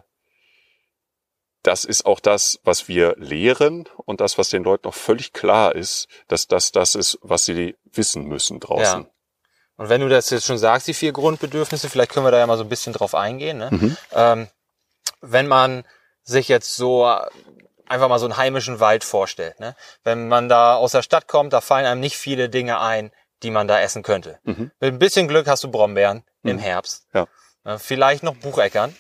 [1.63, 5.75] das ist auch das, was wir lehren und das, was den Leuten auch völlig klar
[5.75, 9.03] ist, dass das das ist, was sie wissen müssen draußen.
[9.03, 9.11] Ja.
[9.77, 12.47] Und wenn du das jetzt schon sagst, die vier Grundbedürfnisse, vielleicht können wir da ja
[12.47, 13.59] mal so ein bisschen drauf eingehen.
[13.59, 13.69] Ne?
[13.71, 13.97] Mhm.
[14.13, 14.49] Ähm,
[15.21, 15.85] wenn man
[16.23, 19.75] sich jetzt so einfach mal so einen heimischen Wald vorstellt, ne?
[20.05, 23.51] wenn man da aus der Stadt kommt, da fallen einem nicht viele Dinge ein, die
[23.51, 24.39] man da essen könnte.
[24.45, 24.71] Mhm.
[24.81, 26.51] Mit ein bisschen Glück hast du Brombeeren mhm.
[26.51, 27.07] im Herbst.
[27.15, 27.27] Ja.
[27.79, 28.95] Vielleicht noch Bucheckern.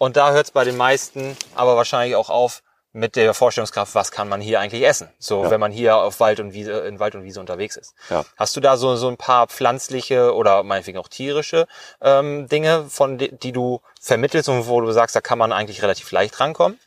[0.00, 4.10] Und da hört es bei den meisten aber wahrscheinlich auch auf mit der Vorstellungskraft, was
[4.10, 5.10] kann man hier eigentlich essen?
[5.18, 5.50] So, ja.
[5.50, 7.94] wenn man hier auf Wald und Wiese, in Wald und Wiese unterwegs ist.
[8.08, 8.24] Ja.
[8.38, 11.66] Hast du da so, so ein paar pflanzliche oder meinetwegen auch tierische
[12.00, 16.10] ähm, Dinge, von die, du vermittelst und wo du sagst, da kann man eigentlich relativ
[16.12, 16.80] leicht rankommen?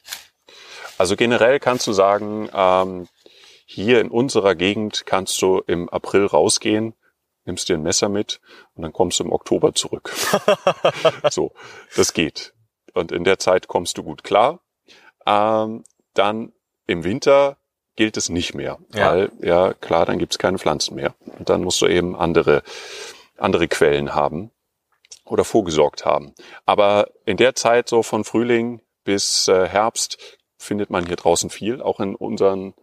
[0.98, 3.08] Also generell kannst du sagen, ähm,
[3.68, 6.96] hier in unserer Gegend kannst du im April rausgehen,
[7.46, 8.42] nimmst dir ein Messer mit
[8.74, 10.12] und dann kommst du im Oktober zurück.
[11.30, 11.52] so,
[11.96, 12.54] das geht
[12.94, 14.60] und in der Zeit kommst du gut klar.
[15.26, 16.54] Ähm, dann
[16.88, 17.58] im Winter
[17.96, 19.12] gilt es nicht mehr, ja.
[19.12, 22.64] weil ja klar, dann gibt's keine Pflanzen mehr und dann musst du eben andere
[23.38, 24.52] andere Quellen haben
[25.26, 26.34] oder vorgesorgt haben.
[26.66, 30.18] Aber in der Zeit so von Frühling bis äh, Herbst
[30.58, 32.74] findet man hier draußen viel, auch in unseren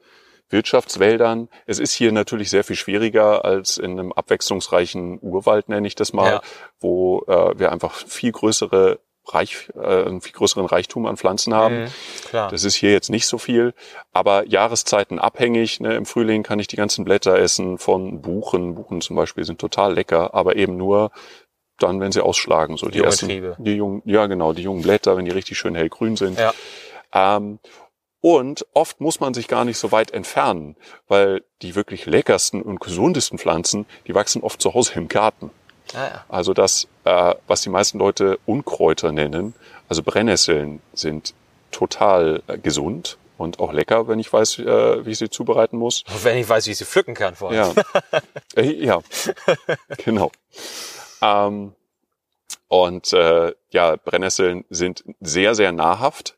[0.48, 1.48] Wirtschaftswäldern.
[1.66, 6.12] Es ist hier natürlich sehr viel schwieriger als in einem abwechslungsreichen Urwald, nenne ich das
[6.12, 6.42] mal, ja.
[6.80, 11.82] wo äh, wir einfach viel größere reich, äh, einen viel größeren Reichtum an Pflanzen haben.
[11.82, 11.88] Mhm,
[12.28, 12.50] klar.
[12.50, 13.74] Das ist hier jetzt nicht so viel,
[14.12, 15.80] aber Jahreszeiten abhängig.
[15.80, 15.94] Ne?
[15.94, 18.74] Im Frühling kann ich die ganzen Blätter essen von Buchen.
[18.74, 21.10] Buchen zum Beispiel sind total lecker, aber eben nur
[21.78, 22.76] dann, wenn sie ausschlagen.
[22.76, 23.56] So die ersten, Triebe.
[23.58, 26.38] die jungen, ja genau, die jungen Blätter, wenn die richtig schön hellgrün sind.
[26.38, 26.52] Ja.
[27.12, 27.58] Ähm,
[28.22, 30.76] und oft muss man sich gar nicht so weit entfernen,
[31.08, 35.50] weil die wirklich leckersten und gesundesten Pflanzen, die wachsen oft zu Hause im Garten.
[35.94, 36.24] Ah, ja.
[36.28, 39.54] Also das, äh, was die meisten Leute Unkräuter nennen,
[39.88, 41.34] also Brennnesseln sind
[41.70, 46.04] total äh, gesund und auch lecker, wenn ich weiß, äh, wie ich sie zubereiten muss.
[46.22, 47.74] Wenn ich weiß, wie ich sie pflücken kann vor allem.
[47.74, 48.20] Ja,
[48.62, 49.00] äh, ja,
[50.04, 50.30] genau.
[51.22, 51.72] Ähm,
[52.68, 56.36] und äh, ja, Brennnesseln sind sehr, sehr nahrhaft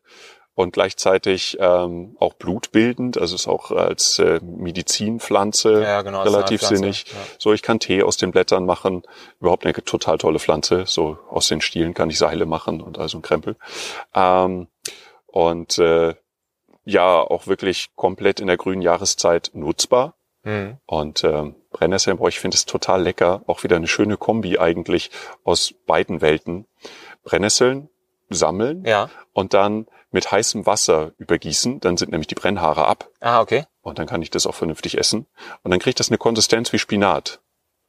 [0.54, 7.06] und gleichzeitig ähm, auch blutbildend, also ist auch als äh, Medizinpflanze Ja, genau, relativ sinnig.
[7.08, 7.16] ja.
[7.38, 9.02] So, ich kann Tee aus den Blättern machen,
[9.40, 10.84] überhaupt eine total tolle Pflanze.
[10.86, 13.56] So aus den Stielen kann ich Seile machen und also ein Krempel.
[14.14, 14.68] Ähm,
[15.26, 16.14] und äh,
[16.84, 20.14] ja, auch wirklich komplett in der grünen Jahreszeit nutzbar.
[20.44, 20.78] Mhm.
[20.86, 23.42] Und ähm, Brennnesselnbräu, ich finde es total lecker.
[23.46, 25.10] Auch wieder eine schöne Kombi eigentlich
[25.44, 26.66] aus beiden Welten.
[27.22, 27.88] Brennnesseln
[28.28, 29.08] sammeln Ja.
[29.32, 31.80] und dann mit heißem Wasser übergießen.
[31.80, 33.08] Dann sind nämlich die Brennhaare ab.
[33.20, 33.64] Ah, okay.
[33.80, 35.26] Und dann kann ich das auch vernünftig essen.
[35.62, 37.40] Und dann kriegt das eine Konsistenz wie Spinat.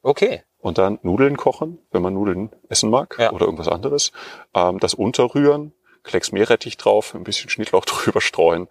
[0.02, 0.44] Okay.
[0.58, 3.32] Und dann Nudeln kochen, wenn man Nudeln essen mag Ja.
[3.32, 4.12] oder irgendwas anderes.
[4.54, 8.68] Ähm, das unterrühren, Klecks Meerrettich drauf, ein bisschen Schnittlauch drüber streuen.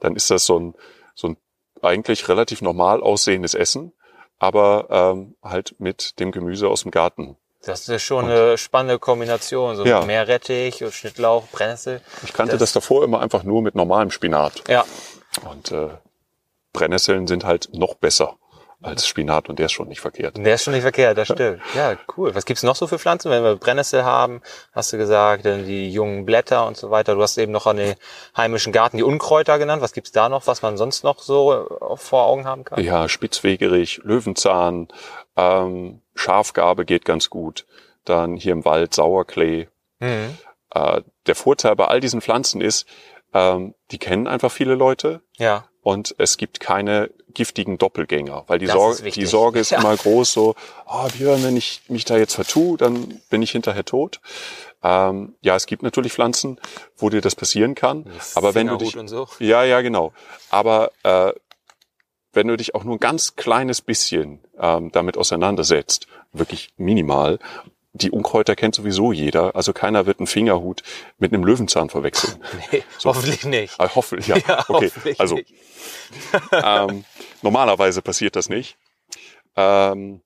[0.00, 0.74] Dann ist das so ein,
[1.14, 1.36] so ein
[1.80, 3.92] eigentlich relativ normal aussehendes Essen,
[4.38, 7.36] aber ähm, halt mit dem Gemüse aus dem Garten.
[7.64, 9.76] Das ist schon eine spannende Kombination.
[9.76, 10.04] So Ja.
[10.04, 12.00] Meerrettich und Schnittlauch, Brennnessel.
[12.24, 14.64] Ich kannte Das- das, davor immer einfach nur mit normalem Spinat.
[14.68, 14.84] Ja.
[15.48, 15.88] Und äh,
[16.72, 18.36] Brennnesseln sind halt noch besser
[18.84, 20.36] als Spinat und der ist schon nicht verkehrt.
[20.36, 21.60] Der ist schon nicht verkehrt, das stimmt.
[21.76, 22.34] Ja, cool.
[22.34, 23.30] Was gibt's noch so für Pflanzen?
[23.30, 27.14] Wenn wir Brennnessel haben, hast du gesagt, dann die jungen Blätter und so weiter.
[27.14, 27.94] Du hast eben noch an den
[28.36, 29.82] heimischen Garten die Unkräuter genannt.
[29.82, 32.82] Was gibt's da noch, was man sonst noch so äh, vor Augen haben kann?
[32.82, 34.88] Ja, Spitzwegerich, Löwenzahn,
[35.36, 37.66] ähm, Schafgarbe geht ganz gut.
[38.04, 39.68] Dann hier im Wald Sauerklee.
[40.00, 40.36] Mhm.
[40.74, 42.86] Äh, der Vorteil bei all diesen Pflanzen ist,
[43.34, 45.66] ähm, die kennen einfach viele Leute Ja.
[45.82, 49.22] und es gibt keine giftigen Doppelgänger, weil die, Das Sorge, ist wichtig.
[49.22, 49.78] die Sorge ist Ja.
[49.80, 50.54] immer groß, so,
[50.86, 54.20] oh, Björn, wenn ich mich da jetzt vertue, dann bin ich hinterher tot.
[54.82, 56.60] Ähm, ja, es gibt natürlich Pflanzen,
[56.96, 59.28] wo dir das passieren kann, aber wenn du dich, so.
[59.38, 60.12] ja, ja, genau,
[60.50, 61.32] aber äh,
[62.34, 67.38] wenn du dich auch nur ein ganz kleines bisschen ähm, damit auseinandersetzt, wirklich minimal,
[67.94, 70.82] die Unkräuter kennt sowieso jeder, also keiner wird einen Fingerhut
[71.18, 72.42] mit einem Löwenzahn verwechseln.
[72.72, 73.78] Nee, hoffentlich nicht.
[73.78, 74.86] Ah, hoffe, ja, Ja, okay.
[74.86, 75.52] hoffentlich Also nicht.
[76.52, 77.04] ähm,
[77.42, 78.78] normalerweise passiert das nicht.
[79.56, 80.22] Ähm,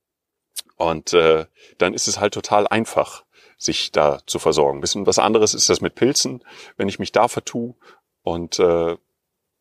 [0.77, 1.46] und äh,
[1.79, 3.25] dann ist es halt total einfach,
[3.59, 4.83] sich da zu versorgen.
[4.83, 6.44] bisschen was anderes ist das mit Pilzen.
[6.77, 7.75] Wenn ich mich da vertue
[8.22, 8.96] und äh,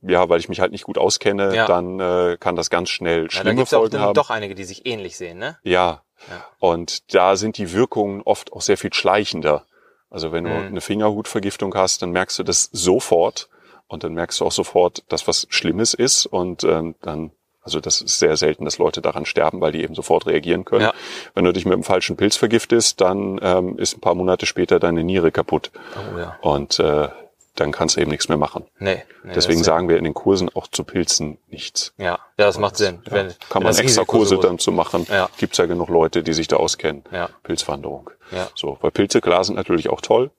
[0.07, 1.65] ja, weil ich mich halt nicht gut auskenne, Ja.
[1.65, 4.13] dann äh, kann das ganz schnell Ja, da schlimme gibt's auch Folgen dann haben.
[4.13, 5.57] doch einige, die sich ähnlich sehen, ne?
[5.63, 6.01] Ja.
[6.29, 6.45] Ja.
[6.59, 9.65] Und da sind die Wirkungen oft auch sehr viel schleichender.
[10.09, 10.67] Also wenn du Mhm.
[10.67, 13.49] eine Fingerhutvergiftung hast, dann merkst du das sofort
[13.87, 18.01] und dann merkst du auch sofort, dass was Schlimmes ist und ähm, dann, also das
[18.01, 20.83] ist sehr selten, dass Leute daran sterben, weil die eben sofort reagieren können.
[20.83, 20.93] Ja.
[21.33, 24.79] Wenn du dich mit einem falschen Pilz vergiftest, dann ähm, ist ein paar Monate später
[24.79, 25.71] deine Niere kaputt
[26.15, 26.37] Oh ja.
[26.41, 27.09] und äh,
[27.55, 28.65] dann kannst du eben nichts mehr machen.
[28.79, 29.03] Nee.
[29.23, 31.93] nee Deswegen sagen wir in den Kursen auch zu Pilzen nichts.
[31.97, 33.01] Ja, ja, das macht Sinn.
[33.05, 35.07] Ja, Wenn- kann man extra Kurse dann zu machen.
[35.09, 35.29] Ja.
[35.37, 37.03] Gibt's ja genug Leute, die sich da auskennen.
[37.11, 37.29] Ja.
[37.43, 38.09] Pilzwanderung.
[38.31, 38.49] Ja.
[38.55, 40.31] So, weil Pilze klar sind natürlich auch toll,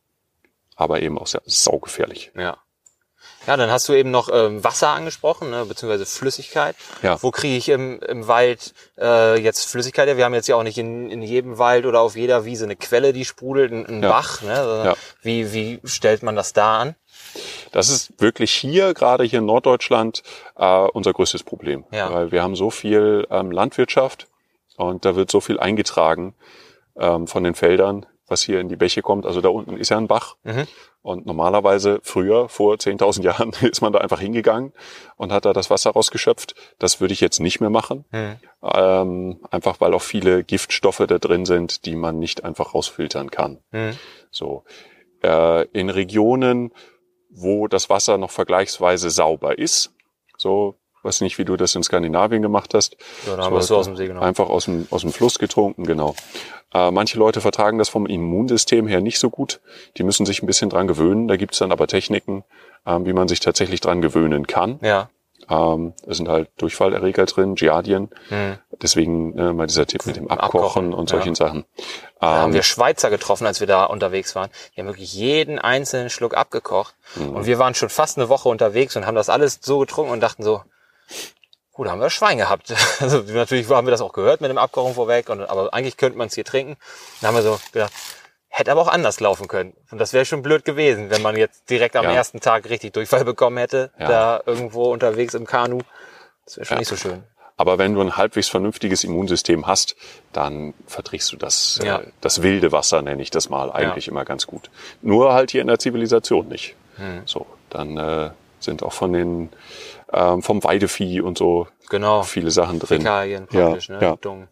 [0.76, 2.32] aber eben auch sehr saugefährlich.
[2.36, 2.58] Ja.
[3.46, 6.74] Ja, dann hast du eben noch ähm, Wasser angesprochen, ne, beziehungsweise Flüssigkeit.
[7.02, 7.22] Ja.
[7.22, 10.08] Wo kriege ich im, im Wald äh, jetzt Flüssigkeit?
[10.08, 10.16] her?
[10.16, 12.74] Wir haben jetzt ja auch nicht in, in jedem Wald oder auf jeder Wiese eine
[12.74, 14.08] Quelle, die sprudelt, ein, ein Ja.
[14.10, 14.42] Bach.
[14.42, 14.52] Ne?
[14.52, 14.94] Also Ja.
[15.22, 16.96] Wie, wie stellt man das da an?
[17.72, 20.22] Das ist wirklich hier, gerade hier in Norddeutschland,
[20.56, 21.84] äh, unser größtes Problem.
[21.92, 22.12] Ja.
[22.12, 24.28] Weil wir haben so viel ähm, Landwirtschaft
[24.76, 26.34] und da wird so viel eingetragen
[26.96, 29.26] ähm, von den Feldern, was hier in die Bäche kommt.
[29.26, 30.36] Also da unten ist ja ein Bach.
[30.44, 30.66] Mhm.
[31.02, 34.72] Und normalerweise, früher, vor 10.000 Jahren, ist man da einfach hingegangen
[35.16, 36.54] und hat da das Wasser rausgeschöpft.
[36.78, 38.04] Das würde ich jetzt nicht mehr machen.
[38.10, 38.36] Mhm.
[38.62, 43.58] Ähm, einfach weil auch viele Giftstoffe da drin sind, die man nicht einfach rausfiltern kann.
[43.70, 43.92] Mhm.
[44.30, 44.64] So.
[45.22, 46.72] Äh, in Regionen,
[47.36, 49.92] wo das Wasser noch vergleichsweise sauber ist,
[50.38, 52.96] so, weiß nicht, wie du das in Skandinavien gemacht hast.
[53.24, 54.26] So, dann haben wir es so aus dem See genommen.
[54.26, 56.14] Einfach aus dem, aus dem Fluss getrunken, genau.
[56.74, 59.60] Äh, manche Leute vertragen das vom Immunsystem her nicht so gut.
[59.96, 61.28] Die müssen sich ein bisschen dran gewöhnen.
[61.28, 62.44] Da gibt's dann aber Techniken,
[62.84, 64.78] ähm, wie man sich tatsächlich dran gewöhnen kann.
[64.82, 65.08] Ja.
[65.48, 68.10] Ähm, da sind halt Durchfallerreger drin, Giardien.
[68.28, 68.58] Hm.
[68.82, 71.34] Deswegen äh, mal dieser Tipp mit dem Abkochen, Abkochen, und solchen ja.
[71.34, 71.64] Sachen.
[72.20, 74.50] Da haben Ähm, wir Schweizer getroffen, als wir da unterwegs waren.
[74.74, 76.94] Die haben wirklich jeden einzelnen Schluck abgekocht.
[77.14, 77.30] Mhm.
[77.30, 80.20] Und wir waren schon fast eine Woche unterwegs und haben das alles so getrunken und
[80.20, 80.62] dachten so,
[81.72, 82.74] gut, da haben wir Schwein gehabt.
[83.00, 86.18] Also natürlich haben wir das auch gehört mit dem Abkochen vorweg, und, aber eigentlich könnte
[86.18, 86.76] man es hier trinken.
[87.20, 87.92] Dann haben wir so gedacht,
[88.58, 89.74] hätte aber auch anders laufen können.
[89.90, 92.12] Und das wäre schon blöd gewesen, wenn man jetzt direkt am Ja.
[92.12, 94.08] ersten Tag richtig Durchfall bekommen hätte, Ja.
[94.08, 95.80] da irgendwo unterwegs im Kanu.
[96.44, 96.78] Das wäre schon Ja.
[96.80, 97.22] nicht so schön.
[97.58, 99.96] aber wenn du ein halbwegs vernünftiges Immunsystem hast,
[100.32, 102.00] dann verträgst du das, Ja.
[102.00, 104.68] äh, das wilde Wasser, nenne ich das mal, eigentlich immer ganz gut.
[105.00, 106.76] Nur halt hier in der Zivilisation nicht.
[106.96, 107.22] Hm.
[107.24, 109.50] So, dann äh, sind auch von den
[110.12, 112.22] ähm, vom Weidevieh und so Genau.
[112.22, 113.00] viele Sachen drin.
[113.00, 113.98] Fäkalien Ja, praktisch, ne?
[114.02, 114.16] ja.
[114.16, 114.48] Dung.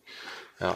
[0.60, 0.74] Ja.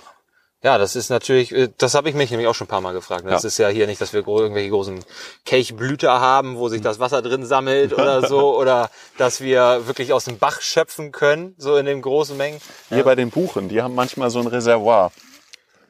[0.62, 2.92] Ja, das ist natürlich, äh, das habe ich mich nämlich auch schon ein paar Mal
[2.92, 3.24] gefragt.
[3.26, 3.46] Das Ja.
[3.46, 5.04] ist ja hier nicht, dass wir irgendwelche großen
[5.44, 10.24] Kelchblüter haben, wo sich das Wasser drin sammelt oder so, oder dass wir wirklich aus
[10.24, 12.60] dem Bach schöpfen können, so in den großen Mengen.
[12.88, 15.12] Hier bei den Buchen, die haben manchmal so ein Reservoir.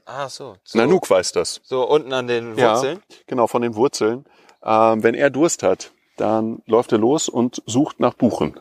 [0.04, 0.56] Ah, so.
[0.64, 1.60] So, Nanook weiß das.
[1.64, 3.02] so unten an den Wurzeln.
[3.08, 4.24] Ja, genau, von den Wurzeln.
[4.62, 8.58] Ähm, wenn er Durst hat, dann läuft er los und sucht nach Buchen.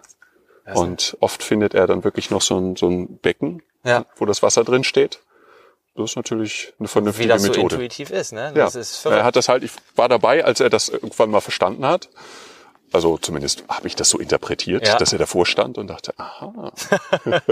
[0.66, 4.06] Also- Und oft findet er dann wirklich noch so ein, so ein Becken, Ja.
[4.18, 5.20] wo das Wasser drin steht.
[5.98, 7.76] Das ist natürlich eine Wie vernünftige das so Methode.
[7.76, 8.46] intuitiv ist, ne?
[8.56, 8.66] ja.
[8.66, 9.20] Das ist verrückt.
[9.20, 12.10] er hat das halt, ich war dabei, als er das irgendwann mal verstanden hat.
[12.94, 14.96] Also zumindest habe ich das so interpretiert, Ja.
[14.98, 16.72] dass er davor stand und dachte, aha,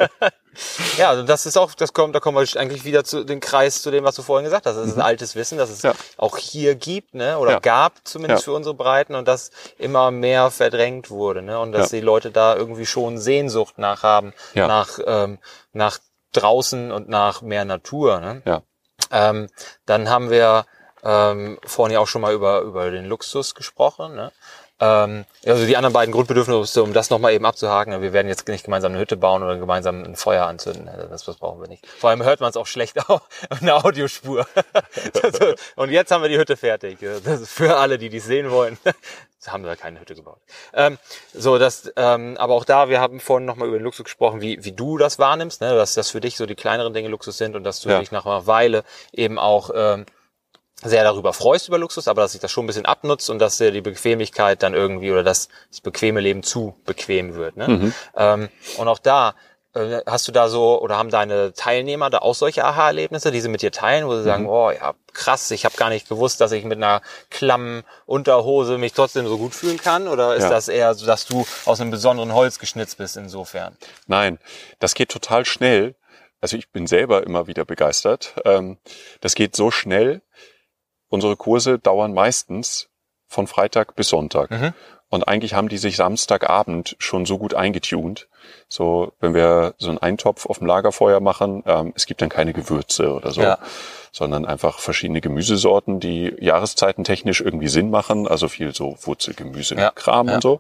[0.98, 3.82] Ja, also das ist auch, das kommt, da kommen wir eigentlich wieder zu den Kreis
[3.82, 4.78] zu dem, was du vorhin gesagt hast.
[4.78, 5.90] Das ist ein altes Wissen, das es Mhm.
[5.90, 5.96] Ja.
[6.16, 7.60] auch hier gibt, ne, oder Ja.
[7.60, 8.46] gab zumindest Ja.
[8.46, 11.98] für unsere Breiten und das immer mehr verdrängt wurde, ne, und dass Ja.
[12.00, 14.68] die Leute da irgendwie schon Sehnsucht nach haben, Ja.
[14.68, 15.40] nach ähm,
[15.74, 16.00] nach
[16.36, 18.42] draußen und nach mehr Natur, ne.
[18.46, 18.62] ja,
[19.12, 19.48] Ähm,
[19.86, 20.66] dann haben wir
[21.04, 24.16] ähm, vorhin ja auch schon mal über, über den Luxus gesprochen.
[24.16, 24.32] Ne?
[24.80, 28.66] Ähm, also die anderen beiden Grundbedürfnisse, um das nochmal eben abzuhaken, wir werden jetzt nicht
[28.66, 30.90] gemeinsam eine Hütte bauen oder gemeinsam ein Feuer anzünden.
[30.90, 31.86] Also Das, das brauchen wir nicht.
[31.88, 33.22] Vor allem hört man es auch schlecht auf
[33.60, 34.46] in der Audiospur.
[35.76, 36.98] Und jetzt haben wir die Hütte fertig.
[37.46, 38.78] Für alle, die dies sehen wollen.
[39.48, 40.40] Haben wir keine Hütte gebaut.
[40.74, 40.98] Ähm,
[41.34, 44.64] so, das, ähm, aber auch da, wir haben vorhin nochmal über den Luxus gesprochen, wie,
[44.64, 45.76] wie du das wahrnimmst, ne?
[45.76, 48.00] dass das für dich so die kleineren Dinge Luxus sind und dass du Ja.
[48.00, 50.06] dich nach einer Weile eben auch ähm,
[50.84, 53.58] sehr darüber freust über Luxus, aber dass sich das schon ein bisschen abnutzt und dass
[53.58, 57.56] dir die Bequemlichkeit dann irgendwie oder dass das bequeme Leben zu bequem wird.
[57.58, 57.94] Ne?
[58.16, 59.36] Ähm, und auch da
[60.06, 63.62] hast du da so oder haben deine Teilnehmer da auch solche Aha-Erlebnisse, die sie mit
[63.62, 66.64] dir teilen, wo sie sagen, oh ja, krass, ich habe gar nicht gewusst, dass ich
[66.64, 70.08] mit einer klammen Unterhose mich trotzdem so gut fühlen kann?
[70.08, 70.50] Oder ist Ja.
[70.50, 73.78] das eher so, dass du aus einem besonderen Holz geschnitzt bist insofern?
[74.08, 74.40] Nein,
[74.80, 75.96] das geht total schnell.
[76.42, 78.36] Also ich bin selber immer wieder begeistert.
[78.46, 78.78] Ähm,
[79.22, 80.22] das geht so schnell.
[81.10, 82.88] Unsere Kurse dauern meistens
[83.28, 84.52] von Freitag bis Sonntag.
[84.52, 84.74] Mhm.
[85.16, 88.28] Und eigentlich haben die sich Samstagabend schon so gut eingetunt.
[88.68, 92.52] So, wenn wir so einen Eintopf auf dem Lagerfeuer machen, ähm, es gibt dann keine
[92.52, 93.58] Gewürze oder so, Ja.
[94.12, 98.28] sondern einfach verschiedene Gemüsesorten, die jahreszeitentechnisch irgendwie Sinn machen.
[98.28, 99.92] Also viel so Wurzelgemüse, Ja.
[99.92, 100.36] Kram Ja.
[100.36, 100.60] und so.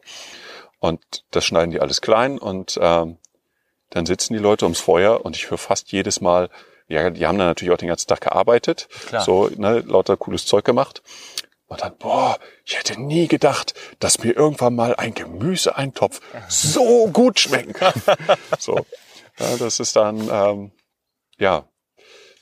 [0.80, 3.18] Und das schneiden die alles klein und ähm,
[3.89, 6.50] dann sitzen die Leute ums Feuer und ich höre fast jedes Mal,
[6.88, 9.24] ja, die haben dann natürlich auch den ganzen Tag gearbeitet, Klar.
[9.24, 11.02] so ne, lauter cooles Zeug gemacht.
[11.76, 17.38] Und dann, boah, ich hätte nie gedacht, dass mir irgendwann mal ein Gemüseeintopf so gut
[17.38, 17.92] schmecken kann.
[18.60, 18.78] so,
[19.38, 20.72] ja, das ist dann, ähm,
[21.38, 21.68] ja,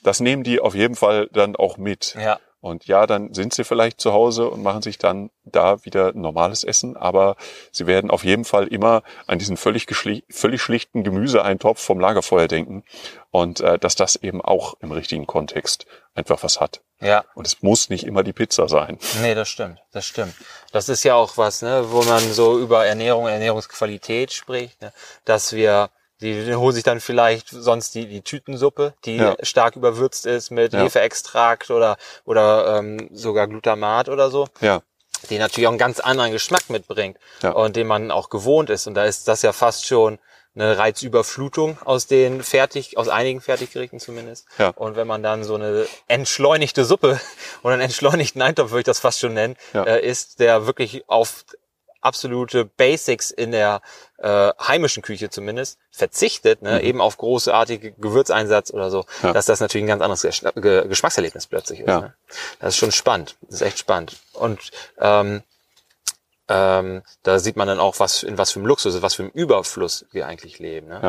[0.04, 2.14] das nehmen die auf jeden Fall dann auch mit.
[2.16, 2.38] Ja.
[2.64, 6.64] Und ja, dann sind sie vielleicht zu Hause und machen sich dann da wieder normales
[6.64, 7.36] Essen, aber
[7.70, 9.86] sie werden auf jeden Fall immer an diesen völlig,
[10.30, 12.82] völlig schlichten Gemüseeintopf vom Lagerfeuer denken
[13.30, 16.80] und äh, dass das eben auch im richtigen Kontext einfach was hat.
[17.02, 17.26] Ja.
[17.34, 18.98] Und es muss nicht immer die Pizza sein.
[19.20, 20.34] Nee, das stimmt, das stimmt.
[20.72, 24.90] Das ist ja auch was, ne, wo man so über Ernährung, Ernährungsqualität spricht, ne,
[25.26, 29.36] dass wir die, holen sich dann vielleicht sonst die, die Tütensuppe, die Ja.
[29.42, 30.80] stark überwürzt ist mit Ja.
[30.80, 34.82] Hefeextrakt oder, oder ähm, sogar Glutamat oder so, Ja,
[35.30, 37.50] die natürlich auch einen ganz anderen Geschmack mitbringt Ja.
[37.50, 38.86] und den man auch gewohnt ist.
[38.86, 40.18] Und da ist das ja fast schon
[40.56, 44.46] eine Reizüberflutung aus den fertig, aus einigen Fertiggerichten zumindest.
[44.58, 44.68] Ja.
[44.68, 47.20] Und wenn man dann so eine entschleunigte Suppe
[47.64, 49.82] oder einen entschleunigten Eintopf, würde ich das fast schon nennen, Ja.
[49.82, 51.44] äh, ist, der wirklich auf
[52.04, 53.80] absolute Basics in der
[54.18, 59.28] äh, heimischen Küche zumindest verzichtet, ne, eben auf großartige Gewürzeinsatz oder so, Mhm.
[59.28, 59.32] Ja.
[59.32, 61.88] dass das natürlich ein ganz anderes Gesch- Ge Geschmackserlebnis plötzlich ist.
[61.88, 62.00] Ja.
[62.00, 62.14] Ne?
[62.60, 63.36] Das ist schon spannend.
[63.42, 64.16] Das ist echt spannend.
[64.34, 65.42] Und ähm,
[66.48, 69.32] ähm, da sieht man dann auch, was in was für einem Luxus, was für einem
[69.32, 70.88] Überfluss wir eigentlich leben.
[70.88, 71.00] Ne?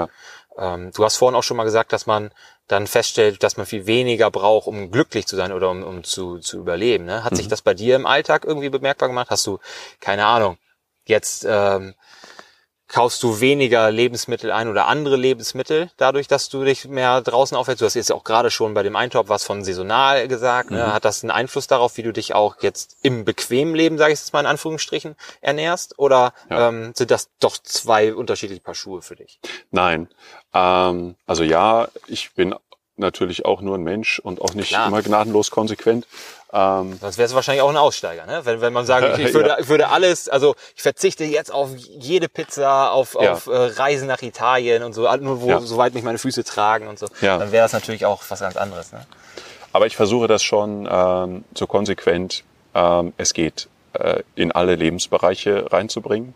[0.58, 0.73] Ja.
[0.75, 2.31] Ähm, du hast vorhin auch schon mal gesagt, dass man
[2.67, 6.39] dann feststellt, dass man viel weniger braucht, um glücklich zu sein oder um, um zu,
[6.39, 7.03] zu überleben.
[7.05, 7.23] Ne?
[7.25, 7.36] Hat Mhm.
[7.36, 9.27] sich das bei dir im Alltag irgendwie bemerkbar gemacht?
[9.29, 9.60] Hast du,
[9.99, 10.58] keine Ahnung,
[11.06, 11.94] jetzt ähm,
[12.88, 17.82] kaufst du weniger Lebensmittel ein oder andere Lebensmittel, dadurch, dass du dich mehr draußen aufhältst.
[17.82, 20.70] Du hast jetzt auch gerade schon bei dem Eintopf was von saisonal gesagt.
[20.70, 20.94] Ne?
[20.94, 24.20] Hat das einen Einfluss darauf, wie du dich auch jetzt im bequemen Leben, sage ich
[24.20, 25.98] jetzt mal in Anführungsstrichen, ernährst?
[25.98, 26.70] Oder Ja.
[26.70, 29.39] ähm, sind das doch zwei unterschiedliche Paar Schuhe für dich?
[29.72, 30.08] Nein.
[30.54, 32.54] Ähm, also ja, ich bin
[32.98, 34.88] natürlich auch nur ein Mensch und auch nicht Klar.
[34.88, 36.06] immer gnadenlos konsequent.
[36.58, 38.46] Ähm, Sonst wäre es wahrscheinlich auch ein Aussteiger, ne?
[38.46, 41.76] Wenn, wenn man sagt, ich, ich, würde, ich würde alles, also ich verzichte jetzt auf
[41.76, 43.34] jede Pizza, auf, Ja.
[43.34, 45.60] auf äh, Reisen nach Italien und so, nur wo, Ja.
[45.60, 47.38] soweit mich meine Füße tragen und so, Ja.
[47.38, 48.91] dann wäre das natürlich auch was ganz anderes.
[48.94, 49.06] Ne?
[49.74, 55.70] aber ich versuche das schon ähm, so konsequent ähm, es geht äh, in alle Lebensbereiche
[55.70, 56.34] reinzubringen.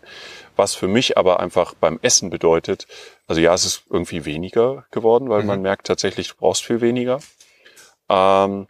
[0.56, 2.86] Was für mich aber einfach beim Essen bedeutet,
[3.28, 7.20] also ja, es ist irgendwie weniger geworden, weil man merkt tatsächlich, du brauchst viel weniger.
[8.10, 8.66] Ähm,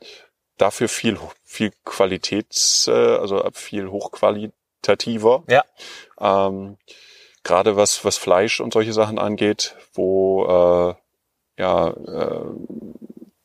[0.61, 5.45] dafür viel, viel Qualitäts, äh, also viel hochqualitativer.
[5.49, 5.65] Ja.
[6.21, 6.77] Ähm,
[7.43, 10.95] Gerade was, was Fleisch und solche Sachen angeht, wo äh,
[11.61, 12.45] ja äh,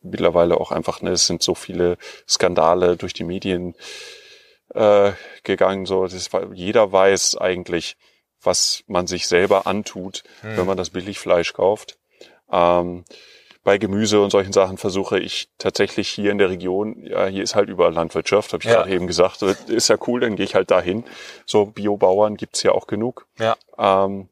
[0.02, 1.98] mittlerweile auch einfach, ne, es sind so viele
[2.28, 3.74] Skandale durch die Medien
[4.74, 5.86] äh, gegangen.
[5.86, 7.96] So, das war, jeder weiß eigentlich,
[8.42, 11.98] was man sich selber antut, wenn man das Billigfleisch kauft.
[12.52, 13.06] Ähm,
[13.66, 17.56] bei Gemüse und solchen Sachen versuche ich tatsächlich hier in der Region, ja, hier ist
[17.56, 18.76] halt überall Landwirtschaft, habe ich Ja.
[18.78, 21.04] gerade eben gesagt, ist ja cool, dann gehe ich halt dahin.
[21.48, 23.58] So Biobauern gibt's ja auch genug, Ja.
[23.78, 24.30] ähm,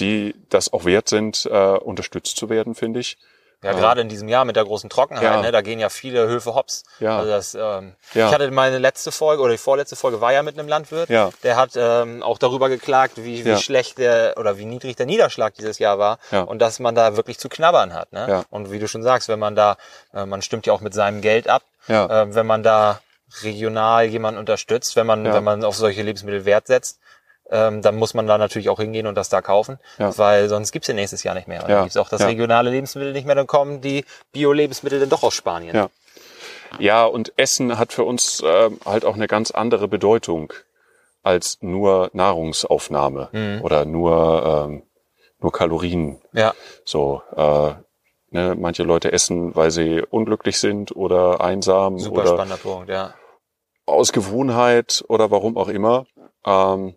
[0.00, 3.18] die das auch wert sind, äh, unterstützt zu werden, finde ich.
[3.62, 5.40] Ja, gerade in diesem Jahr mit der großen Trockenheit, Ja.
[5.40, 6.82] ne, da gehen ja viele Höfe hops.
[6.98, 7.18] Ja.
[7.18, 8.26] Also das, ähm, Ja.
[8.28, 11.08] Ich hatte meine letzte Folge oder die vorletzte Folge war ja mit einem Landwirt.
[11.08, 11.30] Ja.
[11.44, 13.56] Der hat ähm, auch darüber geklagt, wie, wie Ja.
[13.58, 16.42] schlecht der oder wie niedrig der Niederschlag dieses Jahr war Ja.
[16.42, 18.12] und dass man da wirklich zu knabbern hat.
[18.12, 18.26] Ne?
[18.28, 18.44] Ja.
[18.50, 19.76] Und wie du schon sagst, wenn man da,
[20.12, 22.22] äh, man stimmt ja auch mit seinem Geld ab, Ja.
[22.22, 23.00] äh, wenn man da
[23.42, 25.34] regional jemanden unterstützt, wenn man, Ja.
[25.34, 26.98] wenn man auf solche Lebensmittel Wert setzt,
[27.52, 30.16] ähm, dann muss man da natürlich auch hingehen und das da kaufen, Ja.
[30.18, 31.62] weil sonst gibt's ja nächstes Jahr nicht mehr.
[31.62, 31.76] Und Ja.
[31.76, 32.26] Dann gibt's auch das Ja.
[32.26, 35.76] regionale Lebensmittel nicht mehr, dann kommen die Bio-Lebensmittel dann doch aus Spanien.
[35.76, 35.88] Ja.
[36.78, 40.52] Ja, und Essen hat für uns ähm, halt auch eine ganz andere Bedeutung
[41.22, 43.60] als nur Nahrungsaufnahme Mhm.
[43.62, 44.82] oder nur, ähm,
[45.40, 46.18] nur Kalorien.
[46.32, 46.54] Ja.
[46.84, 47.74] So, äh,
[48.30, 53.14] ne, manche Leute essen, weil sie unglücklich sind oder einsam Super oder spannender Punkt, ja.
[53.86, 56.06] aus Gewohnheit oder warum auch immer.
[56.46, 56.94] Ähm,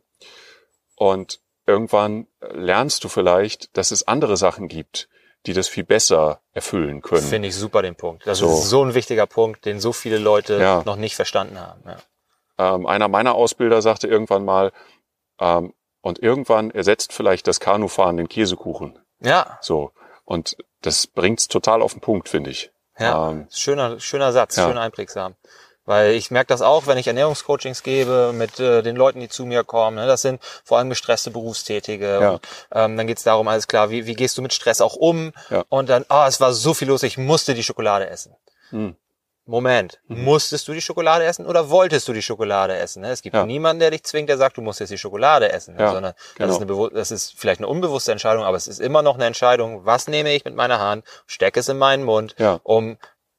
[0.95, 5.09] und irgendwann lernst du vielleicht, dass es andere Sachen gibt,
[5.45, 7.21] die das viel besser erfüllen können.
[7.21, 8.25] Finde ich super den Punkt.
[8.25, 8.47] Das So.
[8.47, 10.83] ist so ein wichtiger Punkt, den so viele Leute Ja.
[10.85, 11.81] noch nicht verstanden haben.
[11.85, 12.75] Ja.
[12.75, 14.71] Ähm, einer meiner Ausbilder sagte irgendwann mal,
[15.39, 18.99] ähm, und irgendwann ersetzt vielleicht das Kanufahren den Käsekuchen.
[19.19, 19.91] Ja, So.
[20.23, 22.71] Und das bringt's total auf den Punkt, finde ich.
[22.97, 23.29] ja.
[23.31, 24.67] Ähm, schöner, schöner Satz, ja.
[24.67, 25.35] schön einprägsam.
[25.85, 29.45] Weil ich merke das auch, wenn ich Ernährungscoachings gebe mit äh, den Leuten, die zu
[29.45, 29.97] mir kommen.
[29.97, 30.07] Ne?
[30.07, 32.19] Das sind vor allem gestresste Berufstätige.
[32.21, 32.29] Ja.
[32.31, 32.41] Und,
[32.73, 35.31] ähm, dann geht's darum, alles klar, wie, wie gehst du mit Stress auch um?
[35.49, 35.63] Ja.
[35.69, 38.35] Und dann, ah, es war so viel los, ich musste die Schokolade essen.
[38.71, 38.95] Hm.
[39.47, 43.03] Moment, musstest du die Schokolade essen oder wolltest du die Schokolade essen?
[43.03, 43.11] Ne?
[43.11, 43.45] Es gibt Ja.
[43.45, 45.81] niemanden, der dich zwingt, der sagt, du musst jetzt die Schokolade essen, ne?
[45.83, 46.85] Ja, sondern das, genau.
[46.87, 49.85] ist eine das ist vielleicht eine unbewusste Entscheidung, aber es ist immer noch eine Entscheidung,
[49.85, 52.59] was nehme ich mit meiner Hand, stecke es in meinen Mund, Ja.
[52.63, 52.97] um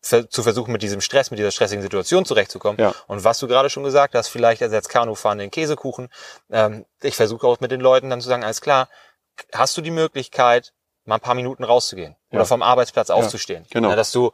[0.09, 2.81] zu versuchen, mit diesem Stress, mit dieser stressigen Situation zurechtzukommen.
[2.81, 2.95] Ja.
[3.07, 6.09] Und was du gerade schon gesagt hast, vielleicht ersetzt Kanufahren den Käsekuchen.
[6.51, 8.89] Ähm, ich versuche auch mit den Leuten dann zu sagen, alles klar,
[9.53, 10.73] hast du die Möglichkeit,
[11.05, 12.39] mal ein paar Minuten rauszugehen Ja.
[12.39, 13.67] oder vom Arbeitsplatz aufzustehen.
[13.71, 13.95] genau.
[13.95, 14.33] Dass du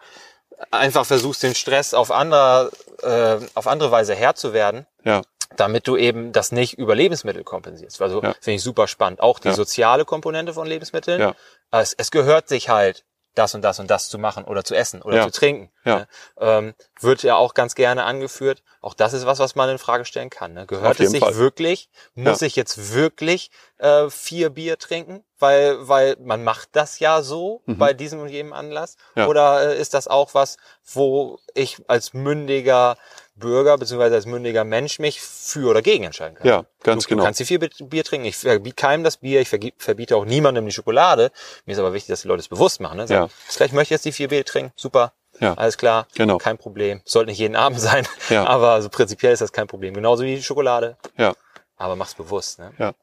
[0.71, 2.71] einfach versuchst, den Stress auf andere,
[3.03, 5.23] äh, auf andere Weise Herr zu werden, ja,
[5.57, 8.01] damit du eben das nicht über Lebensmittel kompensierst.
[8.01, 8.33] Also Ja.
[8.41, 9.21] finde ich super spannend.
[9.21, 9.55] Auch die Ja.
[9.55, 11.21] soziale Komponente von Lebensmitteln.
[11.21, 11.35] Ja.
[11.73, 15.01] Es, es gehört sich halt, das und das und das zu machen oder zu essen
[15.03, 15.25] oder Ja.
[15.25, 15.71] zu trinken.
[15.85, 16.01] Ja.
[16.01, 16.09] Ne?
[16.39, 18.63] Ähm, wird ja auch ganz gerne angeführt.
[18.81, 20.53] Auch das ist was, was man in Frage stellen kann.
[20.53, 20.67] Ne?
[20.67, 21.37] Gehört es sich Fall.
[21.37, 21.89] wirklich?
[22.15, 25.25] Muss ich jetzt wirklich äh, vier Bier trinken?
[25.39, 28.97] Weil, weil man macht das ja so bei diesem und jedem Anlass.
[29.15, 29.23] Mhm.
[29.23, 29.27] Ja.
[29.29, 32.97] Oder äh, ist das auch was, wo ich als mündiger
[33.43, 36.47] Bürger beziehungsweise als mündiger Mensch mich für oder gegen entscheiden kann?
[36.47, 37.21] ja, ganz du, genau.
[37.23, 38.27] Du kannst vier Bi- Bier trinken.
[38.27, 39.41] Ich verbiete keinem das Bier.
[39.43, 41.31] Ich verbiete auch niemandem die Schokolade.
[41.67, 42.97] Mir ist aber wichtig, dass die Leute es bewusst machen.
[42.97, 43.07] Ne?
[43.07, 43.35] Sagen, Ja.
[43.49, 44.73] Vielleicht möchte ich jetzt die vier Bier trinken.
[44.77, 45.13] Super.
[45.41, 45.55] Ja.
[45.55, 46.07] Alles klar.
[46.15, 46.39] Genau.
[46.39, 47.01] Kein Problem.
[47.05, 48.07] Sollte nicht jeden Abend sein.
[48.31, 48.47] Ja.
[48.47, 49.93] Aber so prinzipiell ist das kein Problem.
[49.93, 50.97] Genauso wie die Schokolade.
[51.19, 51.35] Ja.
[51.77, 52.59] Aber mach's bewusst.
[52.59, 52.73] Ne?
[52.79, 52.95] Ja.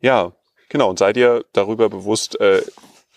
[0.00, 0.32] Ja,
[0.68, 0.88] genau.
[0.90, 2.62] Und sei dir darüber bewusst, äh,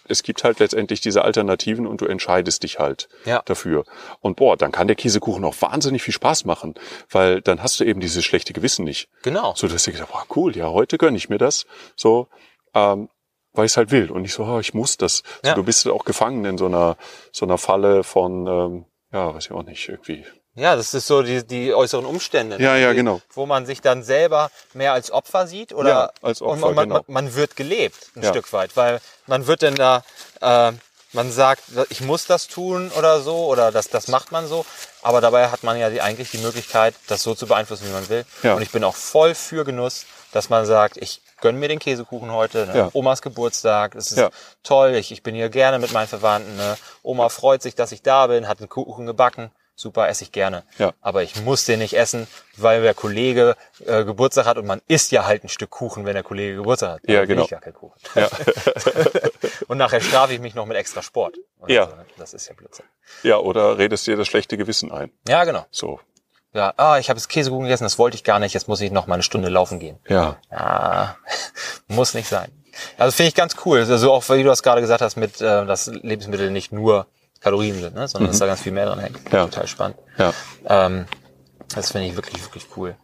[0.09, 3.41] es gibt halt letztendlich diese Alternativen und du entscheidest dich halt Ja.
[3.45, 3.85] dafür.
[4.21, 6.75] Und boah, dann kann der Käsekuchen auch wahnsinnig viel Spaß machen,
[7.09, 9.09] weil dann hast du eben dieses schlechte Gewissen nicht.
[9.23, 9.53] Genau.
[9.55, 11.65] So, dass du gesagt, boah, cool, ja, heute gönn ich mir das.
[11.95, 12.27] So,
[12.73, 13.09] ähm,
[13.53, 15.23] weil ich es halt will und nicht so, oh, ich muss das.
[15.43, 15.53] So, Ja.
[15.55, 16.95] du bist auch gefangen in so einer
[17.31, 20.25] so einer Falle von, ähm, ja, weiß ich auch nicht, irgendwie
[20.57, 22.57] Ja, das ist so die, die äußeren Umstände.
[22.61, 23.21] Ja, ja, die, genau.
[23.33, 26.75] Wo man sich dann selber mehr als Opfer sieht oder Ja, als Opfer, und man,
[26.75, 27.01] man, genau.
[27.07, 28.29] man wird gelebt ein Ja.
[28.29, 30.03] Stück weit, weil man wird denn da,
[30.41, 30.71] äh,
[31.13, 34.65] man sagt, ich muss das tun oder so oder das, das macht man so,
[35.03, 38.09] aber dabei hat man ja die, eigentlich die Möglichkeit, das so zu beeinflussen, wie man
[38.09, 38.25] will.
[38.43, 38.55] Ja.
[38.55, 42.31] Und ich bin auch voll für Genuss, dass man sagt, ich gönn mir den Käsekuchen
[42.31, 42.75] heute, ne?
[42.77, 42.89] Ja.
[42.93, 44.31] Omas Geburtstag, es ist Ja.
[44.63, 46.77] toll, ich, ich bin hier gerne mit meinen Verwandten, ne?
[47.03, 50.63] Oma freut sich, dass ich da bin, hat einen Kuchen gebacken, super, esse ich gerne.
[50.77, 50.93] Ja.
[51.01, 53.55] Aber ich muss den nicht essen, weil der Kollege
[53.85, 56.95] äh, Geburtstag hat und man isst ja halt ein Stück Kuchen, wenn der Kollege Geburtstag
[56.95, 57.01] hat.
[57.09, 57.43] Ja, will genau.
[57.43, 57.97] Ich gar keinen Kuchen.
[58.15, 58.27] Ja.
[59.67, 61.37] und nachher strafe ich mich noch mit extra Sport.
[61.59, 61.85] Oder Ja.
[61.85, 62.05] ne?
[62.17, 62.85] Das ist ja Blödsinn.
[63.23, 65.11] ja, oder redest dir das schlechte Gewissen ein.
[65.27, 65.65] Ja, genau.
[65.71, 65.99] So.
[66.53, 68.91] Ja, ah, ich habe jetzt Käsekuchen gegessen, das wollte ich gar nicht, jetzt muss ich
[68.91, 69.99] noch mal eine Stunde laufen gehen.
[70.07, 70.37] Ja.
[70.49, 71.15] Ja,
[71.87, 72.51] muss nicht sein.
[72.97, 73.79] Also finde ich ganz cool.
[73.79, 77.05] Also auch, wie du das gerade gesagt hast, mit, äh, dass Lebensmittel nicht nur
[77.39, 78.07] Kalorien sind, ne?
[78.07, 79.19] sondern dass da ganz viel mehr dran hängt.
[79.31, 79.45] Ja.
[79.45, 79.97] Total spannend.
[80.17, 80.33] Ja.
[80.65, 81.05] Ähm,
[81.73, 82.95] das finde ich wirklich, wirklich cool.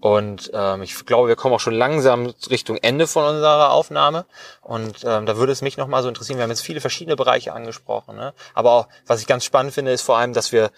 [0.00, 4.26] Und ähm, ich glaube, wir kommen auch schon langsam Richtung Ende von unserer Aufnahme.
[4.62, 6.38] Und ähm, da würde es mich nochmal so interessieren.
[6.38, 8.16] Wir haben jetzt viele verschiedene Bereiche angesprochen.
[8.16, 8.32] Ne?
[8.54, 10.70] Aber auch, was ich ganz spannend finde, ist vor allem, dass wir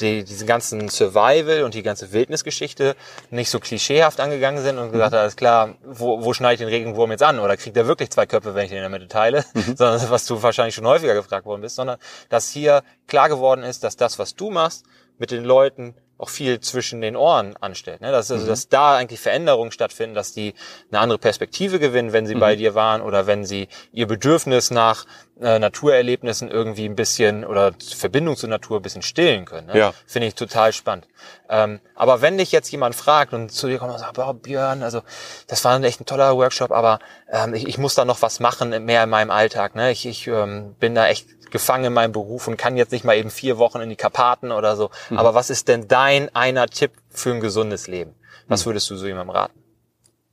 [0.00, 2.96] die, diesen ganzen Survival und die ganze Wildnisgeschichte
[3.30, 7.10] nicht so klischeehaft angegangen sind und gesagt, alles klar, wo, wo schneide ich den Regenwurm
[7.10, 7.38] jetzt an?
[7.38, 9.44] Oder kriegt er wirklich zwei Köpfe, wenn ich den in der Mitte teile?
[9.54, 13.84] Sondern was du wahrscheinlich schon häufiger gefragt worden bist, sondern dass hier klar geworden ist,
[13.84, 14.84] dass das, was du machst,
[15.18, 18.00] mit den Leuten auch viel zwischen den Ohren anstellt.
[18.00, 18.10] Ne?
[18.10, 20.54] Dass, also, dass da eigentlich Veränderungen stattfinden, dass die
[20.90, 25.04] eine andere Perspektive gewinnen, wenn sie bei dir waren oder wenn sie ihr Bedürfnis nach
[25.40, 29.66] äh, Naturerlebnissen irgendwie ein bisschen oder Verbindung zur Natur ein bisschen stillen können.
[29.66, 29.78] Ne?
[29.78, 29.94] Ja.
[30.06, 31.06] Finde ich total spannend.
[31.50, 34.82] Ähm, aber wenn dich jetzt jemand fragt und zu dir kommt und sagt, boah, Björn,
[34.82, 35.02] also
[35.46, 36.98] das war echt ein toller Workshop, aber
[37.30, 39.74] ähm, ich, ich muss da noch was machen, mehr in meinem Alltag.
[39.74, 39.90] Ne?
[39.90, 43.16] Ich, ich ähm, bin da echt gefangen in meinem Beruf und kann jetzt nicht mal
[43.16, 44.90] eben vier Wochen in die Karpaten oder so.
[45.10, 48.14] Aber was ist denn dein einer Tipp für ein gesundes Leben?
[48.48, 49.62] Was würdest du so jemandem raten?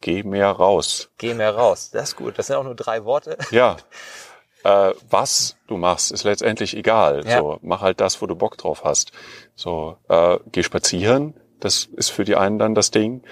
[0.01, 1.09] Geh mehr raus.
[1.17, 1.89] Geh mehr raus.
[1.91, 2.37] Das ist gut.
[2.37, 3.37] Das sind auch nur drei Worte.
[3.51, 3.77] Ja.
[4.63, 7.25] Äh, was du machst, ist letztendlich egal.
[7.27, 7.39] Ja.
[7.39, 9.11] So, mach halt das, wo du Bock drauf hast.
[9.55, 13.23] So, äh, geh spazieren, das ist für die einen dann das Ding.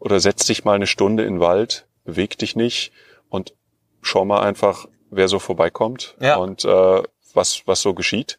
[0.00, 2.92] Oder setz dich mal eine Stunde in den Wald, beweg dich nicht
[3.28, 3.52] und
[4.00, 6.36] schau mal einfach, wer so vorbeikommt Ja.
[6.36, 7.02] und äh,
[7.38, 8.38] was, was so geschieht.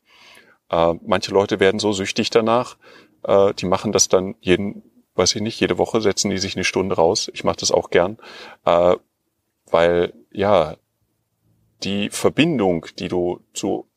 [0.70, 2.78] Äh, manche Leute werden so süchtig danach,
[3.24, 4.84] äh, die machen das dann jeden,
[5.16, 7.30] weiß ich nicht, jede Woche setzen die sich eine Stunde raus.
[7.34, 8.18] Ich mache das auch gern,
[8.66, 8.96] äh,
[9.72, 10.76] weil ja
[11.84, 13.88] die Verbindung, die du zu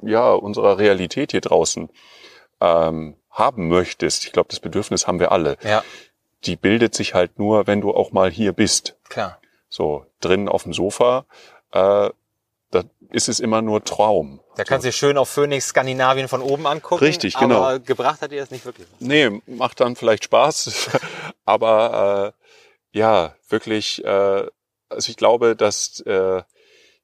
[0.00, 1.90] ja unserer Realität hier draußen
[2.60, 5.56] ähm, haben möchtest, ich glaube, das Bedürfnis haben wir alle.
[5.62, 5.82] Ja,
[6.44, 8.96] Die bildet sich halt nur, wenn du auch mal hier bist.
[9.08, 9.38] klar.
[9.68, 11.24] So drin auf dem Sofa,
[11.72, 12.10] äh,
[12.70, 14.40] da ist es immer nur Traum.
[14.56, 17.04] Da kannst du dir schön auf Phoenix Skandinavien von oben angucken.
[17.04, 17.62] Richtig, genau.
[17.62, 18.86] Aber gebracht hat dir das nicht wirklich.
[19.00, 20.90] Nee, macht dann vielleicht Spaß,
[21.44, 22.34] aber
[22.92, 24.46] äh, ja, wirklich, äh,
[24.88, 26.42] also ich glaube, dass äh,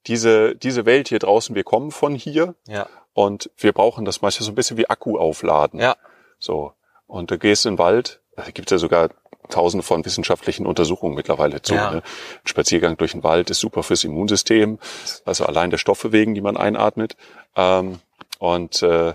[0.07, 2.87] diese, diese Welt hier draußen, wir kommen von hier Ja.
[3.13, 5.79] und wir brauchen das manchmal so ein bisschen wie Akku aufladen.
[5.79, 5.95] Ja.
[6.37, 6.73] So.
[7.07, 9.09] Und du gehst in den Wald, da gibt es ja sogar
[9.49, 11.75] tausende von wissenschaftlichen Untersuchungen mittlerweile zu.
[11.75, 11.91] Ja.
[11.91, 11.97] Ne?
[11.97, 14.79] Ein Spaziergang durch den Wald ist super fürs Immunsystem,
[15.25, 17.17] also allein der Stoffe wegen, die man einatmet.
[17.55, 17.99] Ähm,
[18.39, 19.13] und äh,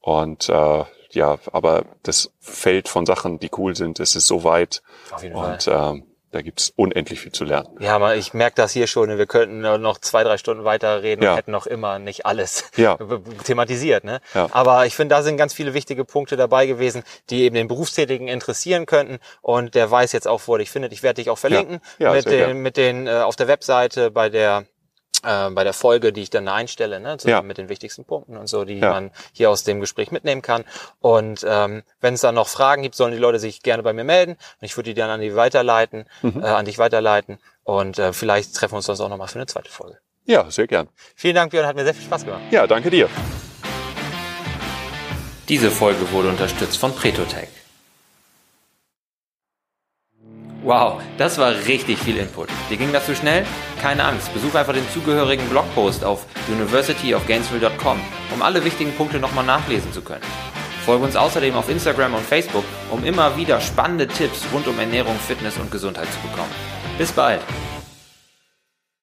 [0.00, 4.82] Und äh, ja, aber das Feld von Sachen, die cool sind, es ist so weit.
[5.10, 7.68] Auf jeden Und ähm, Da gibt's unendlich viel zu lernen.
[7.80, 9.16] Ja, aber ich merke das hier schon.
[9.16, 11.30] Wir könnten noch zwei, drei Stunden weiter reden Ja.
[11.30, 12.98] und hätten noch immer nicht alles Ja.
[13.44, 14.04] thematisiert.
[14.04, 14.20] Ne?
[14.34, 14.48] Ja.
[14.50, 18.28] Aber ich finde, da sind ganz viele wichtige Punkte dabei gewesen, die eben den Berufstätigen
[18.28, 19.20] interessieren könnten.
[19.40, 20.92] Und der weiß jetzt auch, wo er dich findet.
[20.92, 24.10] Ich werde dich auch verlinken Ja, mit, sehr den, mit den äh, auf der Webseite
[24.10, 24.64] bei der
[25.28, 27.42] äh, bei der Folge, die ich dann da einstelle, ne, zusammen Ja.
[27.42, 28.90] mit den wichtigsten Punkten und so, die Ja.
[28.90, 30.64] man hier aus dem Gespräch mitnehmen kann.
[31.00, 34.04] Und ähm, wenn es dann noch Fragen gibt, sollen die Leute sich gerne bei mir
[34.04, 34.32] melden.
[34.32, 36.42] Und ich würde die dann an die weiterleiten, Mhm.
[36.42, 37.38] äh, an dich weiterleiten.
[37.64, 39.98] Und äh, vielleicht treffen wir uns sonst auch nochmal für eine zweite Folge.
[40.24, 40.88] Ja, sehr gern.
[41.16, 42.42] Vielen Dank, Björn, hat mir sehr viel Spaß gemacht.
[42.50, 43.08] Ja, danke dir.
[45.48, 47.48] Diese Folge wurde unterstützt von Pretotech.
[50.68, 52.50] Wow, das war richtig viel Input.
[52.68, 53.46] Dir ging das zu schnell?
[53.80, 57.98] Keine Angst, besuch einfach den zugehörigen Blogpost auf universityofgainesville.com,
[58.34, 60.20] um alle wichtigen Punkte nochmal nachlesen zu können.
[60.84, 65.16] Folge uns außerdem auf Instagram und Facebook, um immer wieder spannende Tipps rund um Ernährung,
[65.18, 66.52] Fitness und Gesundheit zu bekommen.
[66.98, 67.40] Bis bald!